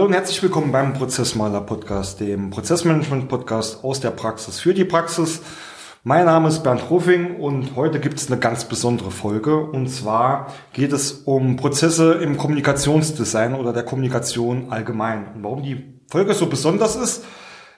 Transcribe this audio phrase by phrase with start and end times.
[0.00, 4.86] Hallo und herzlich willkommen beim Prozessmaler Podcast, dem Prozessmanagement Podcast aus der Praxis für die
[4.86, 5.42] Praxis.
[6.04, 9.58] Mein Name ist Bernd Rufing und heute gibt es eine ganz besondere Folge.
[9.58, 15.34] Und zwar geht es um Prozesse im Kommunikationsdesign oder der Kommunikation allgemein.
[15.34, 17.26] Und warum die Folge so besonders ist,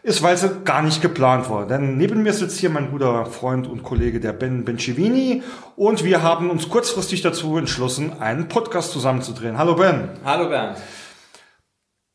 [0.04, 1.66] ist, weil sie gar nicht geplant war.
[1.66, 5.42] Denn neben mir sitzt hier mein guter Freund und Kollege, der Ben Bencivini.
[5.74, 9.58] Und wir haben uns kurzfristig dazu entschlossen, einen Podcast zusammenzudrehen.
[9.58, 10.10] Hallo Ben.
[10.24, 10.76] Hallo Bernd.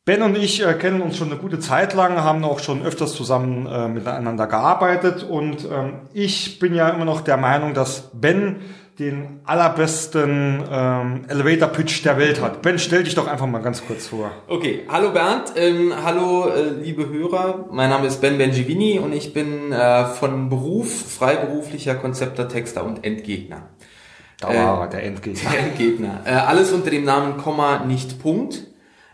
[0.08, 3.12] Ben und ich äh, kennen uns schon eine gute Zeit lang, haben auch schon öfters
[3.12, 8.62] zusammen äh, miteinander gearbeitet und ähm, ich bin ja immer noch der Meinung, dass Ben
[9.00, 12.62] den allerbesten ähm, Elevator Pitch der Welt hat.
[12.62, 14.32] Ben, stell dich doch einfach mal ganz kurz vor.
[14.48, 19.34] Okay, hallo Bernd, ähm, hallo äh, liebe Hörer, mein Name ist Ben Benjivini und ich
[19.34, 23.64] bin äh, von Beruf freiberuflicher Konzepter, Texter und Endgegner.
[24.40, 25.49] Da war äh, der Endgegner.
[25.52, 26.21] Der Endgegner.
[26.24, 28.68] Äh, alles unter dem Namen Komma, nicht Punkt.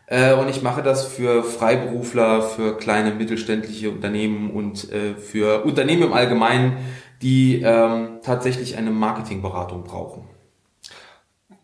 [0.07, 6.03] Äh, und ich mache das für Freiberufler, für kleine mittelständliche Unternehmen und äh, für Unternehmen
[6.03, 6.77] im Allgemeinen,
[7.21, 10.27] die ähm, tatsächlich eine Marketingberatung brauchen.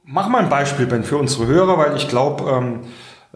[0.04, 2.88] Mach mal ein Beispiel, Ben, für unsere Hörer, weil ich glaube, ähm, äh,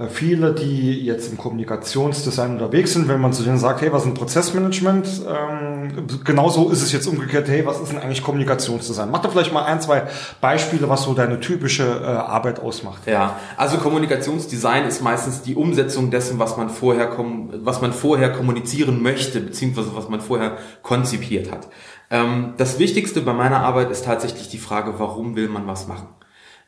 [0.10, 4.08] viele, die jetzt im Kommunikationsdesign unterwegs sind, wenn man zu denen sagt, hey, was ist
[4.08, 5.08] ein Prozessmanagement?
[5.28, 9.12] Ähm, genauso ist es jetzt umgekehrt, hey, was ist denn eigentlich Kommunikationsdesign?
[9.12, 10.08] Mach doch vielleicht mal ein, zwei
[10.42, 13.06] Beispiele, was so deine typische äh, Arbeit ausmacht.
[13.06, 17.16] Ja, also Kommunikationsdesign ist meistens die Umsetzung dessen, was man vorher,
[17.62, 21.68] was man vorher kommunizieren möchte, beziehungsweise was man vorher konzipiert hat.
[22.10, 26.08] Ähm, das Wichtigste bei meiner Arbeit ist tatsächlich die Frage, warum will man was machen?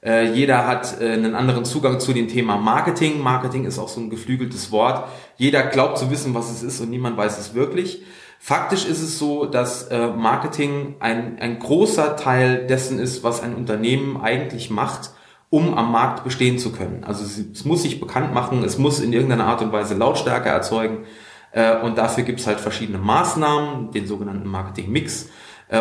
[0.06, 3.22] Äh, jeder hat äh, einen anderen Zugang zu dem Thema Marketing.
[3.22, 5.10] Marketing ist auch so ein geflügeltes Wort.
[5.38, 8.04] Jeder glaubt zu wissen, was es ist und niemand weiß es wirklich.
[8.38, 13.56] Faktisch ist es so, dass äh, Marketing ein, ein großer Teil dessen ist, was ein
[13.56, 15.10] Unternehmen eigentlich macht,
[15.50, 17.04] um am Markt bestehen zu können.
[17.04, 21.06] Also es, muss sich bekannt machen, es muss in irgendeiner Art und Weise Lautstärke erzeugen.
[21.84, 25.30] Und dafür gibt es halt verschiedene Maßnahmen, den sogenannten Marketing-Mix.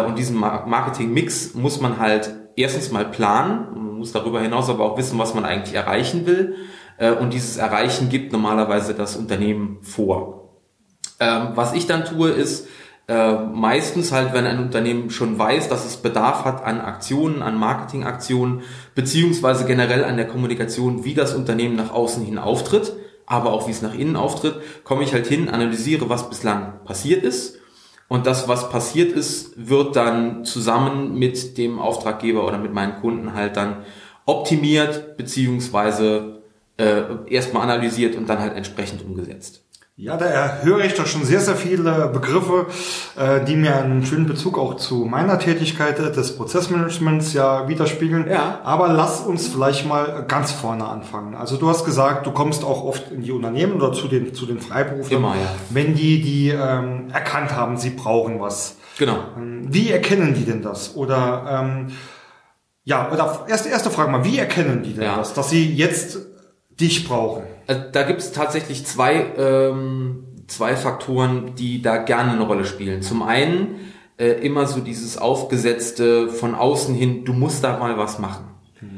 [0.07, 5.19] Und diesen Marketing-Mix muss man halt erstens mal planen, muss darüber hinaus aber auch wissen,
[5.19, 6.57] was man eigentlich erreichen will.
[6.99, 10.51] Äh, und dieses Erreichen gibt normalerweise das Unternehmen vor.
[11.21, 12.69] Ähm, was ich dann tue, ist
[13.09, 17.57] äh, meistens halt, wenn ein Unternehmen schon weiß, dass es Bedarf hat an Aktionen, an
[17.57, 18.61] Marketingaktionen,
[18.95, 22.93] beziehungsweise generell an der Kommunikation, wie das Unternehmen nach außen hin auftritt,
[23.25, 27.23] aber auch wie es nach innen auftritt, komme ich halt hin, analysiere, was bislang passiert
[27.25, 27.59] ist
[28.09, 33.35] und das, was passiert ist, wird dann zusammen mit dem Auftraggeber oder mit meinen Kunden
[33.35, 33.85] halt dann
[34.27, 36.43] optimiert beziehungsweise
[36.77, 39.64] äh, erstmal analysiert und dann halt entsprechend umgesetzt.
[39.97, 42.67] Ja, da höre ich doch schon sehr, sehr viele Begriffe,
[43.17, 48.29] äh, die mir einen schönen Bezug auch zu meiner Tätigkeit des Prozessmanagements ja widerspiegeln.
[48.29, 48.61] Ja.
[48.65, 51.37] Aber lass uns vielleicht mal ganz vorne anfangen.
[51.37, 54.47] Also du hast gesagt, du kommst auch oft in die Unternehmen oder zu den, zu
[54.47, 55.55] den Freiberuflern, Immer, ja.
[55.71, 58.79] wenn die, die ähm, erkannt haben, sie brauchen was.
[58.99, 59.19] Genau.
[59.37, 60.97] Ähm, wie erkennen die denn das?
[60.97, 61.93] Oder ähm,
[62.83, 65.17] ja, oder erste, erste Frage mal, wie erkennen die denn ja.
[65.17, 66.19] das, dass sie jetzt
[66.81, 67.45] dich brauchen?
[67.67, 73.03] Also da gibt es tatsächlich zwei, ähm, zwei Faktoren, die da gerne eine Rolle spielen.
[73.03, 73.77] Zum einen
[74.17, 78.54] äh, immer so dieses aufgesetzte von außen hin, du musst da mal was machen.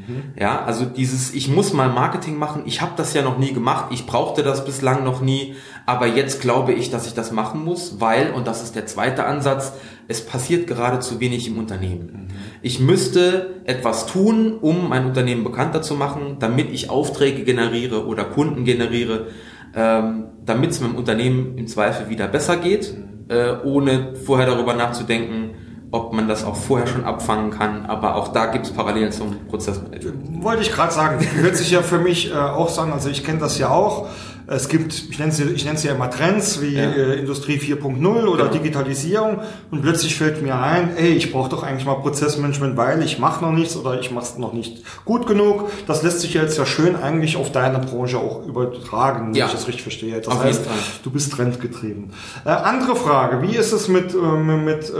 [0.07, 0.23] Mhm.
[0.39, 3.87] Ja, also dieses, ich muss mal Marketing machen, ich habe das ja noch nie gemacht,
[3.91, 5.55] ich brauchte das bislang noch nie,
[5.85, 9.25] aber jetzt glaube ich, dass ich das machen muss, weil, und das ist der zweite
[9.25, 9.73] Ansatz,
[10.07, 12.27] es passiert gerade zu wenig im Unternehmen.
[12.27, 12.27] Mhm.
[12.61, 18.23] Ich müsste etwas tun, um mein Unternehmen bekannter zu machen, damit ich Aufträge generiere oder
[18.23, 19.27] Kunden generiere,
[19.75, 22.95] ähm, damit es meinem Unternehmen im Zweifel wieder besser geht,
[23.29, 25.55] äh, ohne vorher darüber nachzudenken,
[25.91, 27.85] ob man das auch vorher schon abfangen kann.
[27.85, 30.43] Aber auch da gibt es Parallelen zum Prozessmanagement.
[30.43, 33.39] Wollte ich gerade sagen, hört sich ja für mich äh, auch sagen, also ich kenne
[33.39, 34.07] das ja auch.
[34.49, 36.83] Es gibt, ich nenne sie, ich nenne sie ja immer Trends wie ja.
[36.83, 38.53] äh, Industrie 4.0 oder genau.
[38.53, 39.39] Digitalisierung
[39.71, 43.43] und plötzlich fällt mir ein, ey, ich brauche doch eigentlich mal Prozessmanagement, weil ich mache
[43.43, 45.69] noch nichts oder ich mache es noch nicht gut genug.
[45.85, 49.47] Das lässt sich jetzt ja schön eigentlich auf deine Branche auch übertragen, wenn ja.
[49.47, 50.15] ich das richtig verstehe.
[50.15, 50.61] Das auf heißt,
[51.03, 52.13] du bist trendgetrieben.
[52.45, 54.93] Äh, andere Frage, wie ist es mit, äh, mit äh,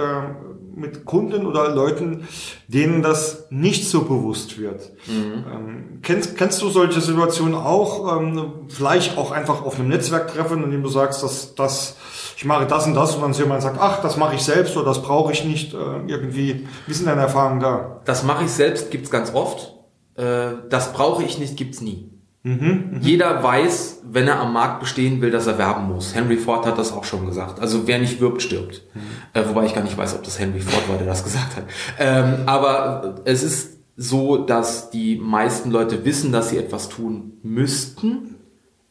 [0.78, 2.28] mit Kunden oder Leuten,
[2.68, 4.92] denen das nicht so bewusst wird.
[5.08, 5.46] Mhm.
[5.52, 8.20] Ähm, kennst, kennst du solche Situationen auch?
[8.20, 11.98] Ähm, vielleicht auch einfach auf einem Netzwerktreffen, in dem du sagst, dass dass
[12.38, 14.86] ich mache das und das und dann jemand sagt, ach, das mache ich selbst oder
[14.86, 15.74] das brauche ich nicht.
[15.74, 18.02] Äh, irgendwie, wie sind deine Erfahrungen da?
[18.06, 19.74] Das mache ich selbst, gibt's ganz oft.
[20.16, 22.12] Äh, das brauche ich nicht, gibt's nie.
[22.44, 23.00] Mhm, mh.
[23.02, 26.16] Jeder weiß, wenn er am Markt bestehen will, dass er werben muss.
[26.16, 27.60] Henry Ford hat das auch schon gesagt.
[27.60, 28.84] Also wer nicht wirbt, stirbt.
[28.94, 29.00] Mhm.
[29.34, 31.64] Äh, wobei ich gar nicht weiß, ob das Henry Ford war, der das gesagt hat.
[32.00, 38.36] Ähm, aber es ist so, dass die meisten Leute wissen, dass sie etwas tun müssten,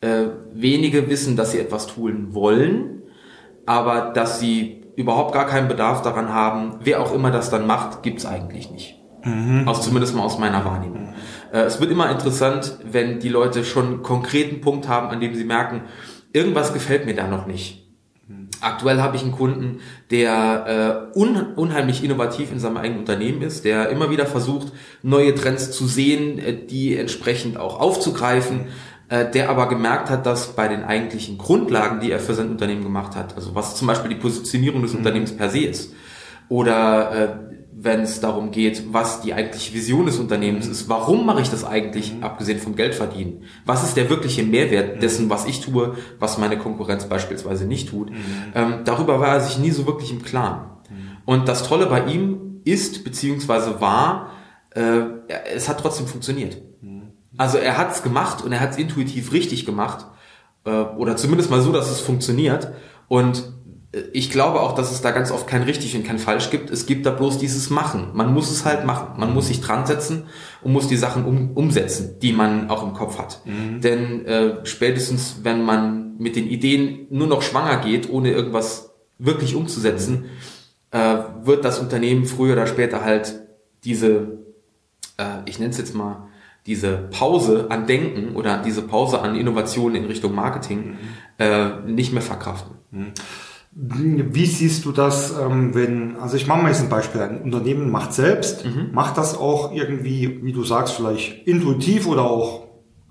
[0.01, 3.03] äh, wenige wissen, dass sie etwas tun wollen,
[3.65, 8.03] aber dass sie überhaupt gar keinen Bedarf daran haben, wer auch immer das dann macht,
[8.03, 8.99] gibt's eigentlich nicht.
[9.25, 9.67] Mhm.
[9.69, 11.15] Aus, zumindest mal aus meiner Wahrnehmung.
[11.53, 15.35] Äh, es wird immer interessant, wenn die Leute schon einen konkreten Punkt haben, an dem
[15.35, 15.83] sie merken,
[16.33, 17.87] irgendwas gefällt mir da noch nicht.
[18.61, 23.65] Aktuell habe ich einen Kunden, der äh, un unheimlich innovativ in seinem eigenen Unternehmen ist,
[23.65, 24.73] der immer wieder versucht,
[25.03, 28.67] neue Trends zu sehen, äh, die entsprechend auch aufzugreifen,
[29.09, 32.83] äh, der aber gemerkt hat, dass bei den eigentlichen Grundlagen, die er für sein Unternehmen
[32.83, 34.99] gemacht hat, also was zum Beispiel die Positionierung des mhm.
[34.99, 35.93] Unternehmens per se ist,
[36.49, 37.46] oder äh,
[37.79, 40.89] wenn es darum geht, was die eigentliche Vision des Unternehmens ist.
[40.89, 42.25] Warum mache ich das eigentlich, mhm.
[42.25, 43.43] abgesehen vom Geldverdienen?
[43.67, 45.01] Was ist der wirkliche Mehrwert mhm.
[45.01, 48.11] dessen, was ich tue, was meine Konkurrenz beispielsweise nicht tut?
[48.11, 48.17] Mhm.
[48.55, 50.71] Ähm, darüber war er sich nie so wirklich im Klaren.
[51.27, 54.31] Und das Tolle bei ihm ist, beziehungsweise war,
[54.71, 55.01] äh,
[55.55, 56.57] es hat trotzdem funktioniert.
[57.37, 60.07] Also er hat es gemacht und er hat es intuitiv richtig gemacht.
[60.65, 62.73] Äh, oder zumindest mal so, dass es funktioniert.
[63.09, 63.53] Und
[64.13, 66.71] ich glaube auch, dass es da ganz oft kein richtig und kein falsch gibt.
[66.71, 68.11] Es gibt da bloß dieses Machen.
[68.15, 69.19] Man muss es halt machen.
[69.19, 70.25] Man muss sich dran setzen
[70.63, 73.41] und muss die Sachen um, umsetzen, die man auch im Kopf hat.
[73.45, 73.81] Mhm.
[73.81, 79.55] Denn äh, spätestens, wenn man mit den Ideen nur noch schwanger geht, ohne irgendwas wirklich
[79.55, 80.27] umzusetzen,
[80.91, 83.41] äh, wird das Unternehmen früher oder später halt
[83.85, 84.39] diese,
[85.17, 86.29] äh, ich nenne es jetzt mal,
[86.67, 90.99] diese Pause an Denken oder diese Pause an Innovationen in Richtung Marketing mhm.
[91.39, 92.77] äh, nicht mehr verkraften.
[92.91, 93.13] Mhm.
[93.79, 97.91] Wie siehst du das, ähm, wenn, also ich mache mal jetzt ein Beispiel, ein Unternehmen
[97.91, 98.89] macht selbst, mhm.
[98.93, 102.69] macht das auch irgendwie, wie du sagst, vielleicht intuitiv oder auch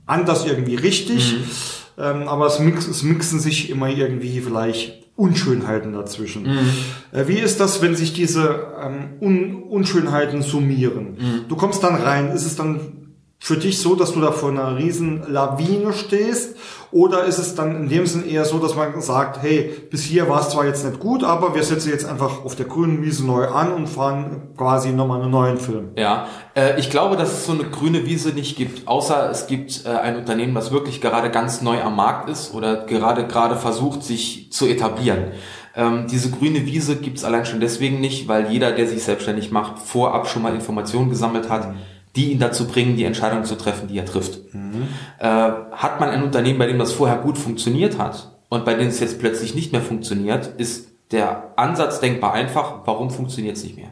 [0.07, 2.03] anders irgendwie richtig, mhm.
[2.03, 6.43] ähm, aber es, mix, es mixen sich immer irgendwie vielleicht Unschönheiten dazwischen.
[6.43, 6.69] Mhm.
[7.11, 11.11] Äh, wie ist das, wenn sich diese ähm, Un Unschönheiten summieren?
[11.11, 11.41] Mhm.
[11.47, 13.04] Du kommst dann rein, ist es dann
[13.39, 16.55] für dich so, dass du da vor einer riesen Lawine stehst?
[16.91, 20.29] Oder ist es dann in dem Sinn eher so, dass man sagt, hey, bis hier
[20.29, 23.25] war es zwar jetzt nicht gut, aber wir setzen jetzt einfach auf der grünen Wiese
[23.25, 25.89] neu an und fahren quasi nochmal einen neuen Film?
[25.97, 29.85] Ja, äh, ich glaube, dass es so eine grüne Wiese nicht gibt, außer es gibt
[29.85, 34.03] äh, ein Unternehmen, das wirklich gerade ganz neu am Markt ist oder gerade gerade versucht,
[34.03, 35.33] sich zu etablieren.
[35.75, 39.51] Ähm, diese grüne Wiese gibt es allein schon deswegen nicht, weil jeder, der sich selbstständig
[39.51, 41.73] macht, vorab schon mal Informationen gesammelt hat.
[41.73, 44.53] Mhm die ihn dazu bringen, die Entscheidung zu treffen, die er trifft.
[44.53, 44.87] Mhm.
[45.19, 48.87] Äh, hat man ein Unternehmen, bei dem das vorher gut funktioniert hat und bei dem
[48.87, 53.77] es jetzt plötzlich nicht mehr funktioniert, ist der Ansatz denkbar einfach, warum funktioniert es nicht
[53.77, 53.89] mehr?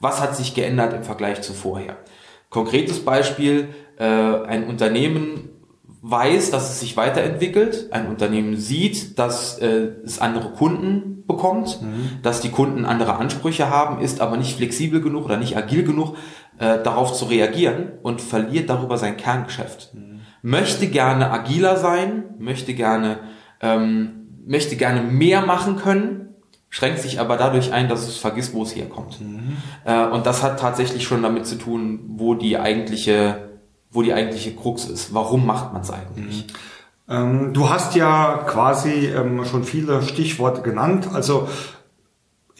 [0.00, 1.96] Was hat sich geändert im Vergleich zu vorher?
[2.50, 3.68] Konkretes Beispiel,
[3.98, 5.50] äh, ein Unternehmen
[6.02, 12.22] weiß, dass es sich weiterentwickelt, ein Unternehmen sieht, dass äh, es andere Kunden bekommt, mhm.
[12.22, 16.16] dass die Kunden andere Ansprüche haben, ist aber nicht flexibel genug oder nicht agil genug,
[16.58, 19.94] äh, darauf zu reagieren und verliert darüber sein Kerngeschäft.
[19.94, 20.20] Mhm.
[20.42, 23.18] Möchte gerne agiler sein, möchte gerne,
[23.60, 26.34] ähm, möchte gerne mehr machen können,
[26.70, 29.20] schränkt sich aber dadurch ein, dass es vergisst, wo es herkommt.
[29.20, 29.56] Mhm.
[29.84, 33.48] Äh, und das hat tatsächlich schon damit zu tun, wo die eigentliche,
[33.90, 35.14] wo die eigentliche Krux ist.
[35.14, 36.46] Warum macht man es eigentlich?
[36.46, 36.52] Mhm.
[37.08, 41.08] Ähm, du hast ja quasi ähm, schon viele Stichworte genannt.
[41.12, 41.48] Also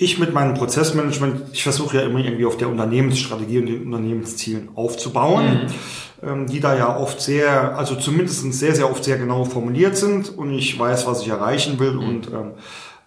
[0.00, 4.68] ich mit meinem Prozessmanagement, ich versuche ja immer irgendwie auf der Unternehmensstrategie und den Unternehmenszielen
[4.76, 5.66] aufzubauen,
[6.22, 6.28] mhm.
[6.28, 10.36] ähm, die da ja oft sehr, also zumindest sehr, sehr oft sehr genau formuliert sind
[10.38, 12.08] und ich weiß, was ich erreichen will mhm.
[12.08, 12.52] und ähm,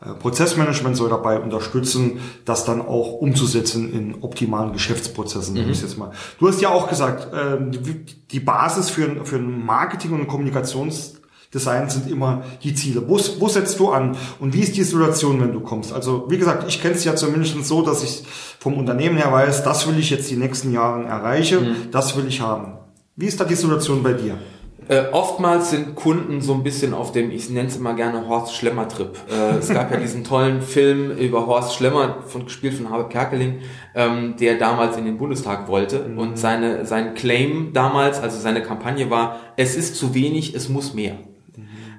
[0.01, 5.53] äh, Prozessmanagement soll dabei unterstützen, das dann auch umzusetzen in optimalen Geschäftsprozessen.
[5.53, 5.69] Mhm.
[5.69, 6.11] Jetzt mal.
[6.39, 7.57] Du hast ja auch gesagt, äh,
[8.31, 11.20] die Basis für, für ein Marketing und Kommunikations
[11.53, 13.03] Design sind immer die Ziele.
[13.07, 14.15] Wo, wo setzt du an?
[14.39, 15.91] Und wie ist die Situation, wenn du kommst?
[15.91, 18.23] Also wie gesagt, ich kenne es ja zumindest so, dass ich
[18.59, 21.75] vom Unternehmen her weiß, das will ich jetzt die nächsten Jahre erreiche, mhm.
[21.91, 22.77] das will ich haben.
[23.15, 24.37] Wie ist da die Situation bei dir?
[24.87, 28.55] Äh, oftmals sind Kunden so ein bisschen auf dem, ich nenne es immer gerne Horst
[28.55, 29.15] Schlemmer Trip.
[29.29, 33.59] Äh, es gab ja diesen tollen Film über Horst Schlemmer, von, gespielt von Harvey Kerkeling,
[33.95, 35.99] ähm, der damals in den Bundestag wollte.
[35.99, 36.17] Mhm.
[36.17, 40.93] Und seine, sein Claim damals, also seine Kampagne war, es ist zu wenig, es muss
[40.93, 41.17] mehr.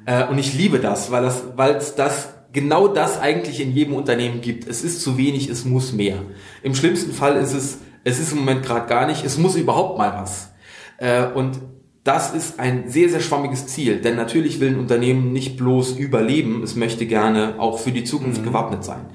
[0.06, 3.94] Äh, und ich liebe das, weil das, weil es das genau das eigentlich in jedem
[3.94, 4.68] Unternehmen gibt.
[4.68, 6.18] Es ist zu wenig, es muss mehr.
[6.62, 9.98] Im schlimmsten Fall ist es, es ist im Moment gerade gar nicht, es muss überhaupt
[9.98, 10.52] mal was.
[10.98, 11.60] Äh, und
[12.04, 16.62] das ist ein sehr, sehr schwammiges Ziel, denn natürlich will ein Unternehmen nicht bloß überleben,
[16.64, 18.46] es möchte gerne auch für die Zukunft mhm.
[18.46, 19.06] gewappnet sein.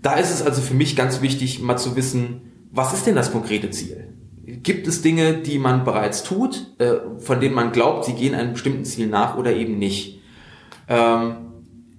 [0.00, 3.32] Da ist es also für mich ganz wichtig, mal zu wissen, was ist denn das
[3.32, 4.14] konkrete Ziel?
[4.46, 8.52] Gibt es Dinge, die man bereits tut, äh, von denen man glaubt, sie gehen einem
[8.52, 10.19] bestimmten Ziel nach oder eben nicht?
[10.90, 11.36] Ähm,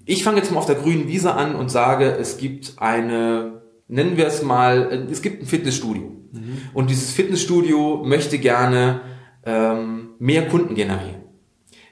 [0.05, 4.17] ich fange jetzt mal auf der grünen Wiese an und sage, es gibt eine, nennen
[4.17, 6.11] wir es mal, es gibt ein Fitnessstudio.
[6.31, 6.57] Mhm.
[6.73, 9.01] Und dieses Fitnessstudio möchte gerne
[9.45, 11.21] ähm, mehr Kunden generieren.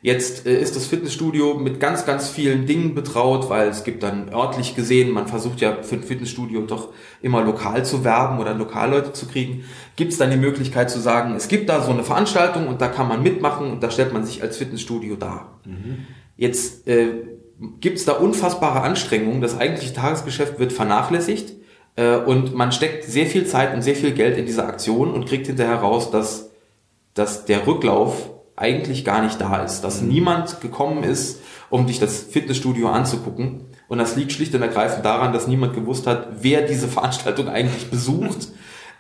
[0.02, 4.30] Jetzt äh, ist das Fitnessstudio mit ganz, ganz vielen Dingen betraut, weil es gibt dann
[4.30, 6.90] örtlich gesehen, man versucht ja für ein Fitnessstudio doch
[7.22, 9.64] immer lokal zu werben oder Lokalleute zu kriegen,
[9.98, 12.88] gibt es dann die Möglichkeit zu sagen, es gibt da so eine Veranstaltung und da
[12.88, 15.60] kann man mitmachen und da stellt man sich als Fitnessstudio dar.
[15.66, 16.08] Mhm.
[16.40, 17.10] Jetzt äh,
[17.82, 21.52] gibt es da unfassbare Anstrengungen, das eigentliche Tagesgeschäft wird vernachlässigt
[21.98, 25.28] äh, und man steckt sehr viel Zeit und sehr viel Geld in diese Aktion und
[25.28, 26.52] kriegt hinterher raus, dass,
[27.14, 30.08] dass der Rücklauf eigentlich gar nicht da ist, dass mhm.
[30.08, 33.66] niemand gekommen ist, um dich das Fitnessstudio anzugucken.
[33.90, 37.92] Und das liegt schlicht und ergreifend daran, dass niemand gewusst hat, wer diese Veranstaltung eigentlich
[37.92, 38.48] besucht.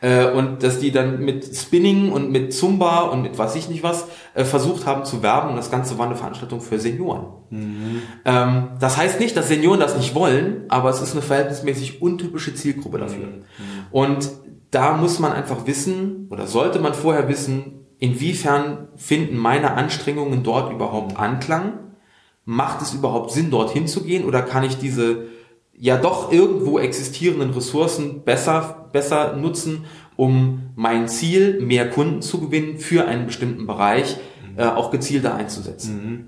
[0.02, 3.84] Äh, und dass die dann mit Spinning und mit Zumba und mit was ich nicht
[3.84, 5.50] was äh, versucht haben zu werben.
[5.50, 7.28] Und das Ganze war eine Veranstaltung für Senioren.
[7.50, 8.02] Mhm.
[8.26, 12.54] Ähm, das heißt nicht, dass Senioren das nicht wollen, aber es ist eine verhältnismäßig untypische
[12.56, 13.26] Zielgruppe dafür.
[13.26, 13.44] Mhm.
[13.92, 14.30] Und
[14.72, 20.72] da muss man einfach wissen oder sollte man vorher wissen, inwiefern finden meine Anstrengungen dort
[20.72, 21.74] überhaupt Anklang?
[22.46, 25.26] Macht es überhaupt Sinn, dorthin zu gehen oder kann ich diese
[25.80, 32.78] ja doch irgendwo existierenden Ressourcen besser, besser nutzen, um mein Ziel, mehr Kunden zu gewinnen
[32.78, 34.18] für einen bestimmten Bereich,
[34.58, 35.96] äh, auch gezielter einzusetzen?
[35.96, 36.26] Mhm.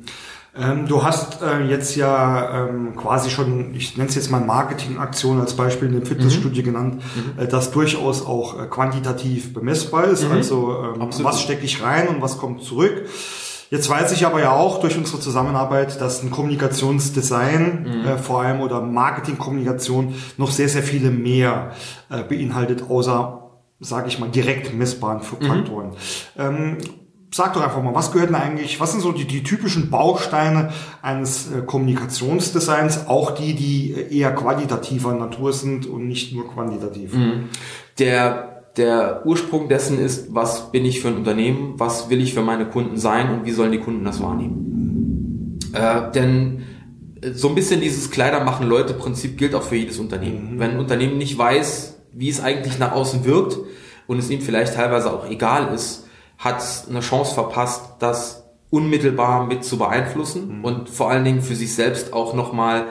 [0.53, 5.39] Ähm, du hast äh, jetzt ja ähm, quasi schon, ich nenne es jetzt mal Marketingaktion
[5.39, 6.65] als Beispiel in dem Fitnessstudio mhm.
[6.65, 7.43] genannt, mhm.
[7.43, 10.25] Äh, das durchaus auch äh, quantitativ bemessbar ist.
[10.25, 10.31] Mhm.
[10.31, 13.05] Also ähm, was stecke ich rein und was kommt zurück.
[13.71, 18.05] Jetzt weiß ich aber ja auch durch unsere Zusammenarbeit, dass ein Kommunikationsdesign mhm.
[18.05, 21.71] äh, vor allem oder Marketingkommunikation noch sehr, sehr viele mehr
[22.09, 23.49] äh, beinhaltet, außer
[23.79, 25.45] sage ich mal, direkt messbaren mhm.
[25.45, 25.87] Faktoren.
[25.87, 25.95] Mhm.
[26.37, 26.77] Ähm,
[27.33, 30.73] sag doch einfach mal, was gehört denn eigentlich, was sind so die, die typischen Bausteine
[31.01, 37.13] eines äh, Kommunikationsdesigns, auch die, die eher qualitativer Natur sind und nicht nur quantitativ?
[37.13, 37.49] Mhm.
[37.99, 42.41] Der, der Ursprung dessen ist, was bin ich für ein Unternehmen, was will ich für
[42.41, 45.59] meine Kunden sein und wie sollen die Kunden das wahrnehmen?
[45.73, 46.63] Äh, denn
[47.21, 50.55] äh, so ein bisschen dieses Kleider machen Leute Prinzip gilt auch für jedes Unternehmen.
[50.55, 50.59] Mhm.
[50.59, 53.57] Wenn ein Unternehmen nicht weiß, wie es eigentlich nach außen wirkt
[54.07, 59.63] und es ihm vielleicht teilweise auch egal ist, hat eine Chance verpasst, das unmittelbar mit
[59.63, 60.65] zu beeinflussen mhm.
[60.65, 62.85] und vor allen Dingen für sich selbst auch nochmal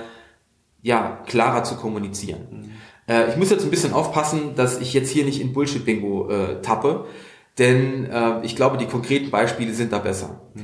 [0.82, 2.40] ja, klarer zu kommunizieren.
[2.50, 2.70] Mhm.
[3.10, 6.62] Äh, ich muss jetzt ein bisschen aufpassen, dass ich jetzt hier nicht in Bullshit-Bingo äh,
[6.62, 7.06] tappe,
[7.58, 10.40] denn äh, ich glaube, die konkreten Beispiele sind da besser.
[10.54, 10.62] Mhm.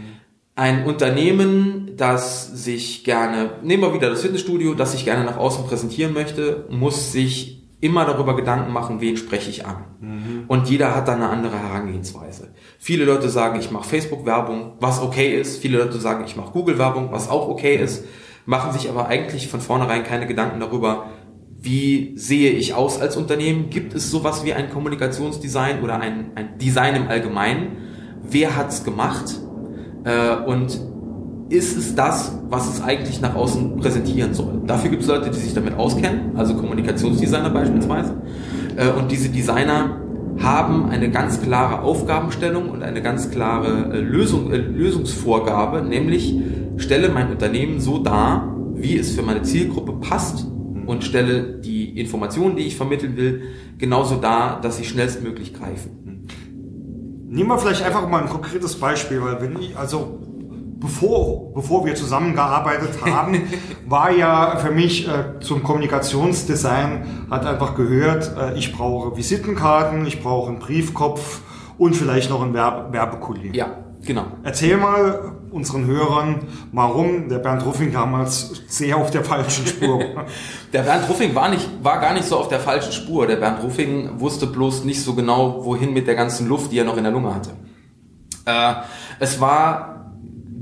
[0.55, 5.67] Ein Unternehmen, das sich gerne, nehmen wir wieder das Fitnessstudio, das sich gerne nach außen
[5.67, 9.85] präsentieren möchte, muss sich immer darüber Gedanken machen, wen spreche ich an.
[10.01, 10.45] Mhm.
[10.49, 12.55] Und jeder hat da eine andere Herangehensweise.
[12.79, 15.61] Viele Leute sagen, ich mache Facebook-Werbung, was okay ist.
[15.61, 18.05] Viele Leute sagen, ich mache Google-Werbung, was auch okay ist.
[18.47, 21.11] Machen sich aber eigentlich von vornherein keine Gedanken darüber,
[21.67, 23.71] wie sehe ich aus als Unternehmen?
[23.71, 27.77] Gibt es sowas wie ein Kommunikationsdesign oder ein, ein Design im Allgemeinen?
[28.23, 29.35] Wer hat's gemacht?
[30.05, 30.81] Äh, und
[31.49, 34.63] ist es das, was es eigentlich nach außen präsentieren soll.
[34.67, 38.15] Dafür gibt es Leute, die sich damit auskennen, also Kommunikationsdesigner beispielsweise.
[38.77, 40.01] Äh, und diese Designer
[40.39, 46.37] haben eine ganz klare Aufgabenstellung und eine ganz klare äh, Lösung, äh, Lösungsvorgabe, nämlich
[46.77, 50.47] stelle mein Unternehmen so dar, wie es für meine Zielgruppe passt
[50.87, 53.43] und stelle die Informationen, die ich vermitteln will,
[53.79, 56.27] genauso dar, dass sie schnellstmöglich greifen.
[57.29, 60.21] Nehmen wir vielleicht einfach mal ein konkretes Beispiel, weil wenn ich, also
[60.79, 63.43] bevor, bevor wir zusammengearbeitet haben,
[63.87, 70.23] war ja für mich äh, zum Kommunikationsdesign hat einfach gehört, äh, ich brauche Visitenkarten, ich
[70.23, 71.41] brauche einen Briefkopf
[71.79, 73.51] und vielleicht noch ein Werbe Werbekuli.
[73.55, 74.27] Ja, genau.
[74.43, 80.27] Erzähl mal unseren Hörern, warum der Bernd Ruffing damals sehr auf der falschen Spur war.
[80.73, 83.27] der Bernd Ruffing war, nicht, war gar nicht so auf der falschen Spur.
[83.27, 86.85] Der Bernd Ruffing wusste bloß nicht so genau, wohin mit der ganzen Luft, die er
[86.85, 87.51] noch in der Lunge hatte.
[88.45, 88.75] Äh,
[89.19, 90.13] es war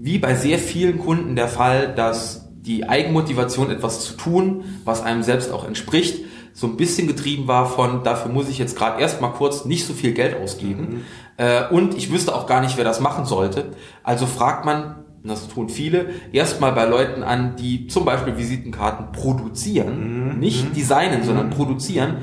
[0.01, 5.23] wie bei sehr vielen Kunden der Fall, dass die Eigenmotivation, etwas zu tun, was einem
[5.23, 6.25] selbst auch entspricht,
[6.55, 9.93] so ein bisschen getrieben war von, dafür muss ich jetzt gerade erstmal kurz nicht so
[9.93, 10.83] viel Geld ausgeben.
[10.83, 11.01] Mhm.
[11.37, 13.73] Äh, und ich wüsste auch gar nicht, wer das machen sollte.
[14.05, 20.35] Also fragt man, das tun viele, erstmal bei Leuten an, die zum Beispiel Visitenkarten produzieren,
[20.35, 20.39] mhm.
[20.39, 20.75] nicht mhm.
[20.75, 21.25] designen, mhm.
[21.25, 22.19] sondern produzieren.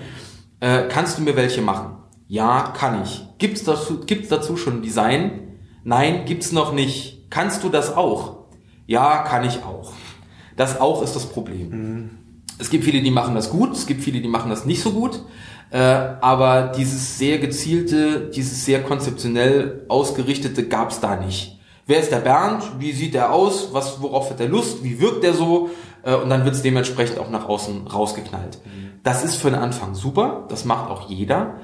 [0.62, 1.98] Äh, kannst du mir welche machen?
[2.30, 3.28] Ja, kann ich.
[3.38, 5.58] Gibt's dazu, gibt's dazu schon Design?
[5.84, 7.30] Nein, gibt's noch nicht.
[7.30, 8.46] Kannst du das auch?
[8.88, 9.92] Ja, kann ich auch.
[10.56, 11.70] Das auch ist das Problem.
[11.70, 12.10] Mhm.
[12.62, 14.92] Es gibt viele, die machen das gut, es gibt viele, die machen das nicht so
[14.92, 15.24] gut.
[15.72, 21.60] Äh, aber dieses sehr gezielte, dieses sehr konzeptionell ausgerichtete gab's da nicht.
[21.88, 22.64] Wer ist der Bernd?
[22.78, 23.70] Wie sieht er aus?
[23.74, 24.84] Was, worauf hat er Lust?
[24.84, 25.72] Wie wirkt er so?
[26.04, 28.60] Äh, und dann wird's dementsprechend auch nach außen rausgeknallt.
[28.64, 29.00] Mhm.
[29.04, 31.56] Das ist für den Anfang super, das macht auch jeder.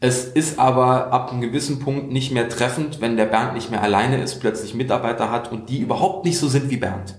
[0.00, 3.82] Es ist aber ab einem gewissen Punkt nicht mehr treffend, wenn der Bernd nicht mehr
[3.82, 7.14] alleine ist, plötzlich Mitarbeiter hat und die überhaupt nicht so sind wie Bernd.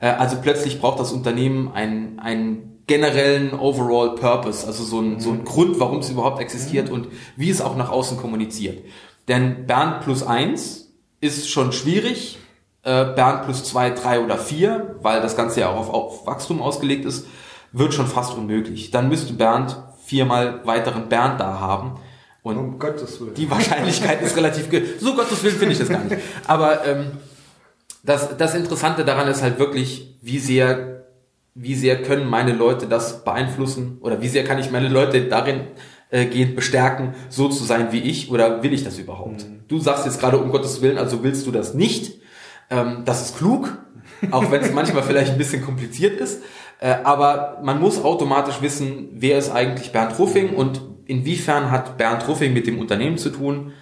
[0.00, 5.30] Äh, also plötzlich braucht das Unternehmen einen, einen generellen Overall Purpose, also so ein, so
[5.30, 8.84] ein Grund, warum es überhaupt existiert und wie es auch nach außen kommuniziert.
[9.28, 12.38] Denn Bernd plus eins ist schon schwierig,
[12.84, 16.62] äh, Bernd plus zwei, drei oder vier, weil das Ganze ja auch auf, auf Wachstum
[16.62, 17.26] ausgelegt ist,
[17.72, 18.92] wird schon fast unmöglich.
[18.92, 21.98] Dann müsste Bernd viermal weiteren Bernd da haben.
[22.42, 23.34] Und um Gottes Willen.
[23.34, 24.68] die Wahrscheinlichkeit ist relativ,
[25.00, 26.22] so Gottes Willen finde ich das gar nicht.
[26.46, 27.10] Aber ähm,
[28.06, 31.04] das, das Interessante daran ist halt wirklich, wie sehr,
[31.54, 35.62] wie sehr können meine Leute das beeinflussen oder wie sehr kann ich meine Leute darin
[36.10, 39.44] äh, gehend bestärken, so zu sein wie ich oder will ich das überhaupt?
[39.44, 39.60] Mhm.
[39.68, 42.20] Du sagst jetzt gerade um Gottes Willen, also willst du das nicht?
[42.70, 43.76] Ähm, das ist klug,
[44.30, 46.42] auch wenn es manchmal vielleicht ein bisschen kompliziert ist.
[46.78, 52.26] Äh, aber man muss automatisch wissen, wer ist eigentlich Bernd Ruffing und inwiefern hat Bernd
[52.28, 53.72] Ruffing mit dem Unternehmen zu tun.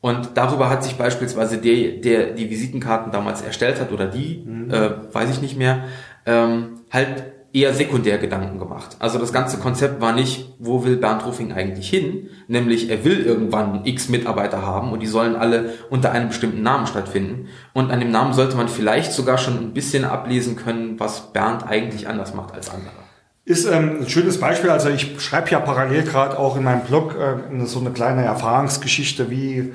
[0.00, 4.70] Und darüber hat sich beispielsweise der, der die Visitenkarten damals erstellt hat oder die, mhm.
[4.70, 5.84] äh, weiß ich nicht mehr,
[6.26, 8.96] ähm, halt eher sekundär Gedanken gemacht.
[9.00, 12.28] Also das ganze Konzept war nicht, wo will Bernd Ruffing eigentlich hin?
[12.46, 16.86] Nämlich, er will irgendwann x Mitarbeiter haben und die sollen alle unter einem bestimmten Namen
[16.86, 17.48] stattfinden.
[17.72, 21.66] Und an dem Namen sollte man vielleicht sogar schon ein bisschen ablesen können, was Bernd
[21.66, 23.09] eigentlich anders macht als andere.
[23.44, 24.70] Ist ähm, ein schönes Beispiel.
[24.70, 29.30] Also ich schreibe ja parallel gerade auch in meinem Blog äh, so eine kleine Erfahrungsgeschichte,
[29.30, 29.72] wie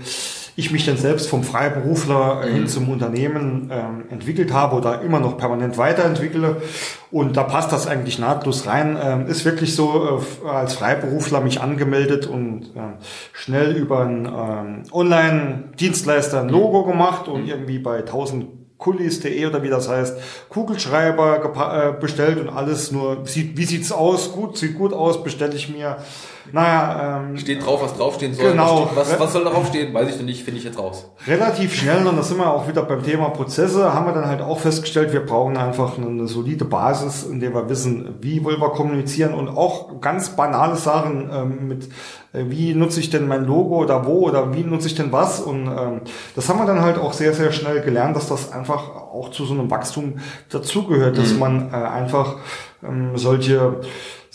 [0.57, 2.53] ich mich dann selbst vom Freiberufler äh, mhm.
[2.53, 6.61] hin zum Unternehmen ähm, entwickelt habe oder immer noch permanent weiterentwickle.
[7.11, 8.97] Und da passt das eigentlich nahtlos rein.
[9.01, 13.03] Ähm, ist wirklich so, äh, als Freiberufler mich angemeldet und äh,
[13.33, 17.49] schnell über einen ähm, Online-Dienstleister ein Logo gemacht und mhm.
[17.49, 20.17] irgendwie bei 1000 Kulis.de oder wie das heißt,
[20.49, 24.31] Kugelschreiber äh, bestellt und alles nur, sieht, wie sieht's aus?
[24.33, 25.97] Gut, sieht gut aus, bestelle ich mir.
[26.51, 28.51] Naja, ähm, Steht drauf, was draufstehen soll.
[28.51, 28.89] Genau.
[28.93, 29.93] Was, was soll darauf stehen?
[29.93, 31.09] Weiß ich noch nicht, finde ich jetzt raus.
[31.27, 34.41] Relativ schnell, und da sind wir auch wieder beim Thema Prozesse, haben wir dann halt
[34.41, 38.69] auch festgestellt, wir brauchen einfach eine solide Basis, in der wir wissen, wie wollen wir
[38.69, 41.89] kommunizieren und auch ganz banale Sachen ähm, mit
[42.35, 45.39] äh, wie nutze ich denn mein Logo oder wo oder wie nutze ich denn was.
[45.39, 46.01] Und ähm,
[46.35, 49.45] das haben wir dann halt auch sehr, sehr schnell gelernt, dass das einfach auch zu
[49.45, 50.15] so einem Wachstum
[50.49, 51.39] dazugehört, dass mhm.
[51.39, 52.37] man äh, einfach
[52.83, 53.79] ähm, solche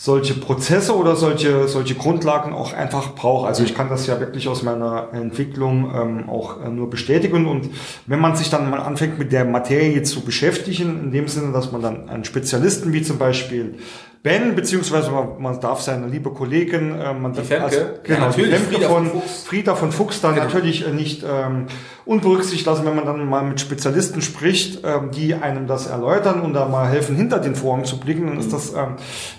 [0.03, 3.47] solche Prozesse oder solche, solche Grundlagen auch einfach braucht.
[3.47, 7.45] Also ich kann das ja wirklich aus meiner Entwicklung ähm, auch äh, nur bestätigen.
[7.45, 7.69] Und
[8.07, 11.71] wenn man sich dann mal anfängt mit der Materie zu beschäftigen, in dem Sinne, dass
[11.71, 13.75] man dann einen Spezialisten wie zum Beispiel
[14.23, 18.25] Ben, beziehungsweise man, man darf seine liebe Kollegin, äh, man die Femke, also, genau, ja,
[18.27, 19.43] natürlich, Femke Frieda von, von Fuchs.
[19.43, 20.45] Frieda von Fuchs dann genau.
[20.45, 21.65] natürlich äh, nicht ähm,
[22.05, 26.53] unberücksichtigt lassen, wenn man dann mal mit Spezialisten spricht, ähm, die einem das erläutern und
[26.53, 28.41] da mal helfen, hinter den Vorhang zu blicken, dann mhm.
[28.41, 28.97] ist das ähm,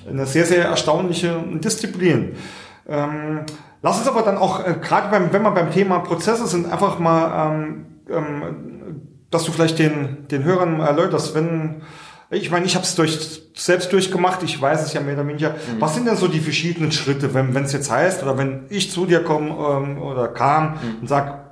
[0.09, 2.35] eine sehr, sehr erstaunliche Disziplin.
[2.89, 3.43] Ähm,
[3.83, 6.99] lass uns aber dann auch, äh, gerade beim, wenn wir beim Thema Prozesse sind, einfach
[6.99, 11.83] mal, ähm, ähm, dass du vielleicht den, den Hörern erläuterst, wenn
[12.33, 15.51] ich meine, ich habe es durch, selbst durchgemacht, ich weiß es ja mehr oder weniger.
[15.51, 15.81] Mhm.
[15.81, 19.07] Was sind denn so die verschiedenen Schritte, wenn es jetzt heißt, oder wenn ich zu
[19.07, 21.01] dir komme ähm, oder kam mhm.
[21.03, 21.43] und sag,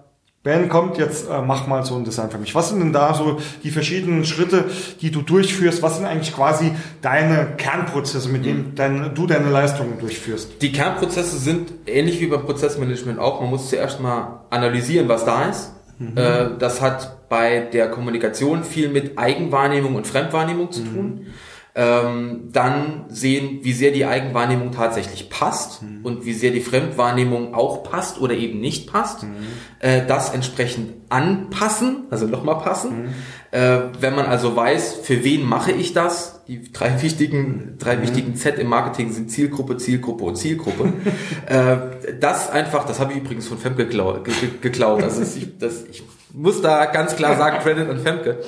[0.43, 2.55] Ben kommt, jetzt äh, mach mal so ein Design für mich.
[2.55, 4.65] Was sind denn da so die verschiedenen Schritte,
[5.03, 5.83] die du durchführst?
[5.83, 8.75] Was sind eigentlich quasi deine Kernprozesse, mit denen mhm.
[8.75, 10.63] dein, du deine Leistungen durchführst?
[10.63, 13.43] Die Kernprozesse sind ähnlich wie beim Prozessmanagement auch.
[13.43, 15.73] Man muss zuerst mal analysieren, was da ist.
[16.01, 16.17] Mhm.
[16.17, 21.05] Äh, das hat bei der Kommunikation viel mit Eigenwahrnehmung und Fremdwahrnehmung zu tun.
[21.05, 21.27] Mhm.
[21.73, 26.01] Ähm, dann sehen, wie sehr die Eigenwahrnehmung tatsächlich passt mhm.
[26.03, 29.23] und wie sehr die Fremdwahrnehmung auch passt oder eben nicht passt.
[29.23, 29.37] Mhm.
[29.79, 33.03] Äh, das entsprechend anpassen, also nochmal passen.
[33.03, 33.15] Mhm.
[33.53, 38.03] Äh, wenn man also weiß, für wen mache ich das, die drei wichtigen, drei mhm.
[38.03, 40.93] wichtigen Z im Marketing sind Zielgruppe, Zielgruppe und Zielgruppe.
[41.47, 44.29] äh, das einfach, das habe ich übrigens von Femke geklaut.
[44.61, 45.03] geklaut.
[45.03, 48.39] Also ich, das, ich muss da ganz klar sagen, Credit an Femke.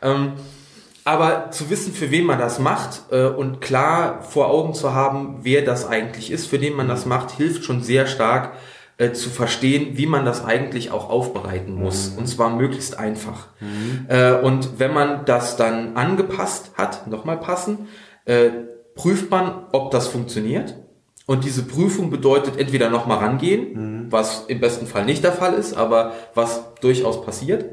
[0.00, 0.32] Ähm,
[1.04, 5.40] aber zu wissen, für wen man das macht äh, und klar vor Augen zu haben,
[5.42, 8.52] wer das eigentlich ist, für den man das macht, hilft schon sehr stark
[9.02, 12.12] äh, zu verstehen, wie man das eigentlich auch aufbereiten muss.
[12.12, 12.18] Mhm.
[12.18, 13.48] Und zwar möglichst einfach.
[13.58, 14.06] Mhm.
[14.06, 17.88] Äh, und wenn man das dann angepasst hat, nochmal passen,
[18.26, 18.50] äh,
[18.94, 20.76] prüft man, ob das funktioniert.
[21.26, 23.72] Und diese Prüfung bedeutet entweder nochmal rangehen,
[24.04, 24.12] mhm.
[24.12, 27.64] was im besten Fall nicht der Fall ist, aber was durchaus passiert.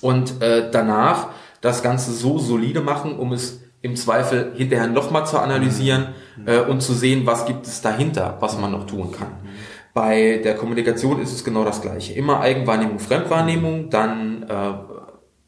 [0.00, 1.28] Und äh, danach
[1.60, 6.48] das Ganze so solide machen, um es im Zweifel hinterher nochmal zu analysieren mhm.
[6.48, 9.28] äh, und zu sehen, was gibt es dahinter, was man noch tun kann.
[9.28, 9.51] Mhm.
[9.94, 12.14] Bei der Kommunikation ist es genau das Gleiche.
[12.14, 14.72] Immer Eigenwahrnehmung, Fremdwahrnehmung, dann äh,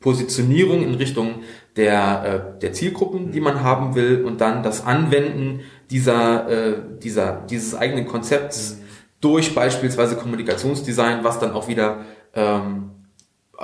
[0.01, 1.37] Positionierung in Richtung
[1.77, 7.43] der, äh, der Zielgruppen, die man haben will, und dann das Anwenden dieser, äh, dieser,
[7.49, 8.81] dieses eigenen Konzepts
[9.21, 12.01] durch beispielsweise Kommunikationsdesign, was dann auch wieder
[12.35, 12.91] ähm,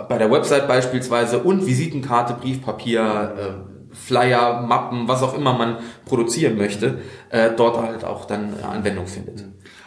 [0.09, 6.57] bei der Website beispielsweise und Visitenkarte, Briefpapier, äh, Flyer, Mappen, was auch immer man produzieren
[6.57, 9.45] möchte, äh, dort halt auch dann Anwendung findet.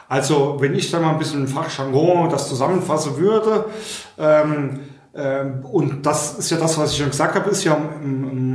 [0.10, 3.66] Also wenn ich da mal ein bisschen Fachjargon das zusammenfassen würde,
[4.18, 4.80] ähm,
[5.16, 7.78] ähm, und das ist ja das, was ich schon gesagt habe, ist ja,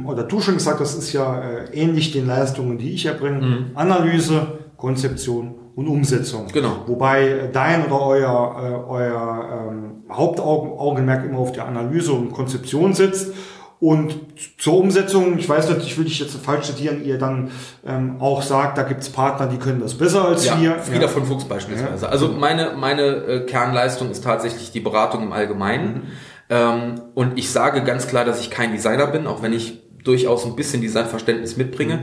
[0.04, 3.40] oder du schon gesagt, das ist ja äh, ähnlich den Leistungen, die ich erbringe.
[3.40, 3.70] Mhm.
[3.74, 6.48] Analyse, Konzeption und Umsetzung.
[6.52, 6.82] Genau.
[6.86, 13.32] Wobei dein oder euer, äh, euer ähm, Hauptaugenmerk immer auf der Analyse und Konzeption sitzt.
[13.80, 14.16] Und
[14.58, 17.52] zur Umsetzung, ich weiß nicht, ich will dich jetzt falsch zitieren, ihr dann
[17.86, 20.78] ähm, auch sagt, da gibt's Partner, die können das besser als ja, wir.
[20.80, 21.08] Frieda ja.
[21.08, 22.06] von Fuchs beispielsweise.
[22.06, 22.10] Ja.
[22.10, 25.94] Also meine, meine äh, Kernleistung ist tatsächlich die Beratung im Allgemeinen.
[25.94, 26.02] Mhm.
[26.50, 30.44] Ähm, und ich sage ganz klar, dass ich kein Designer bin, auch wenn ich durchaus
[30.44, 31.96] ein bisschen Designverständnis mitbringe.
[31.96, 32.02] Mhm.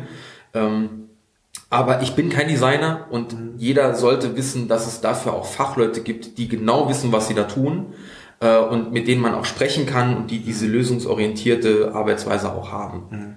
[0.54, 0.90] Ähm,
[1.70, 3.54] aber ich bin kein Designer und mhm.
[3.58, 7.44] jeder sollte wissen, dass es dafür auch Fachleute gibt, die genau wissen, was sie da
[7.44, 7.88] tun
[8.40, 13.04] äh, und mit denen man auch sprechen kann und die diese lösungsorientierte Arbeitsweise auch haben.
[13.10, 13.36] Mhm.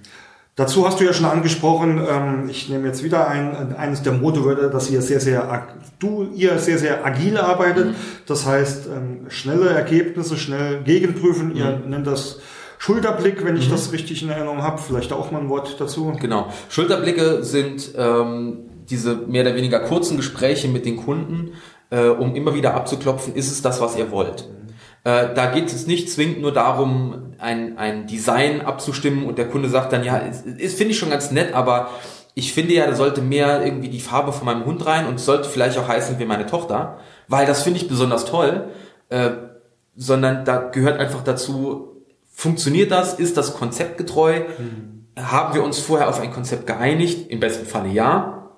[0.59, 4.69] Dazu hast du ja schon angesprochen, ähm, ich nehme jetzt wieder ein, eines der Modewörter,
[4.69, 5.69] dass ihr sehr, sehr,
[6.01, 7.91] du, ihr sehr, sehr agil arbeitet.
[7.91, 7.95] Mhm.
[8.27, 11.55] Das heißt, ähm, schnelle Ergebnisse, schnell gegenprüfen.
[11.55, 12.41] Ihr nennt das
[12.79, 13.71] Schulterblick, wenn ich mhm.
[13.71, 14.79] das richtig in Erinnerung habe.
[14.79, 16.13] Vielleicht auch mal ein Wort dazu.
[16.19, 16.53] Genau.
[16.69, 21.53] Schulterblicke sind ähm, diese mehr oder weniger kurzen Gespräche mit den Kunden,
[21.91, 24.49] äh, um immer wieder abzuklopfen, ist es das, was ihr wollt.
[25.09, 29.71] Äh, da geht es nicht zwingend nur darum, ein, ein Design abzustimmen und der Kunde
[29.71, 31.89] sagt dann, ja, ist, ist finde ich schon ganz nett, aber
[32.35, 35.49] ich finde ja, da sollte mehr irgendwie die Farbe von meinem Hund rein und sollte
[35.49, 38.69] vielleicht auch heißen wie meine Tochter, weil das finde ich besonders toll,
[39.09, 39.31] äh,
[39.97, 41.89] sondern da gehört einfach dazu,
[42.39, 43.15] Funktioniert das?
[43.15, 44.43] Ist das konzeptgetreu?
[44.59, 45.07] Mhm.
[45.21, 47.29] Haben wir uns vorher auf ein Konzept geeinigt?
[47.31, 48.53] Im besten Falle ja.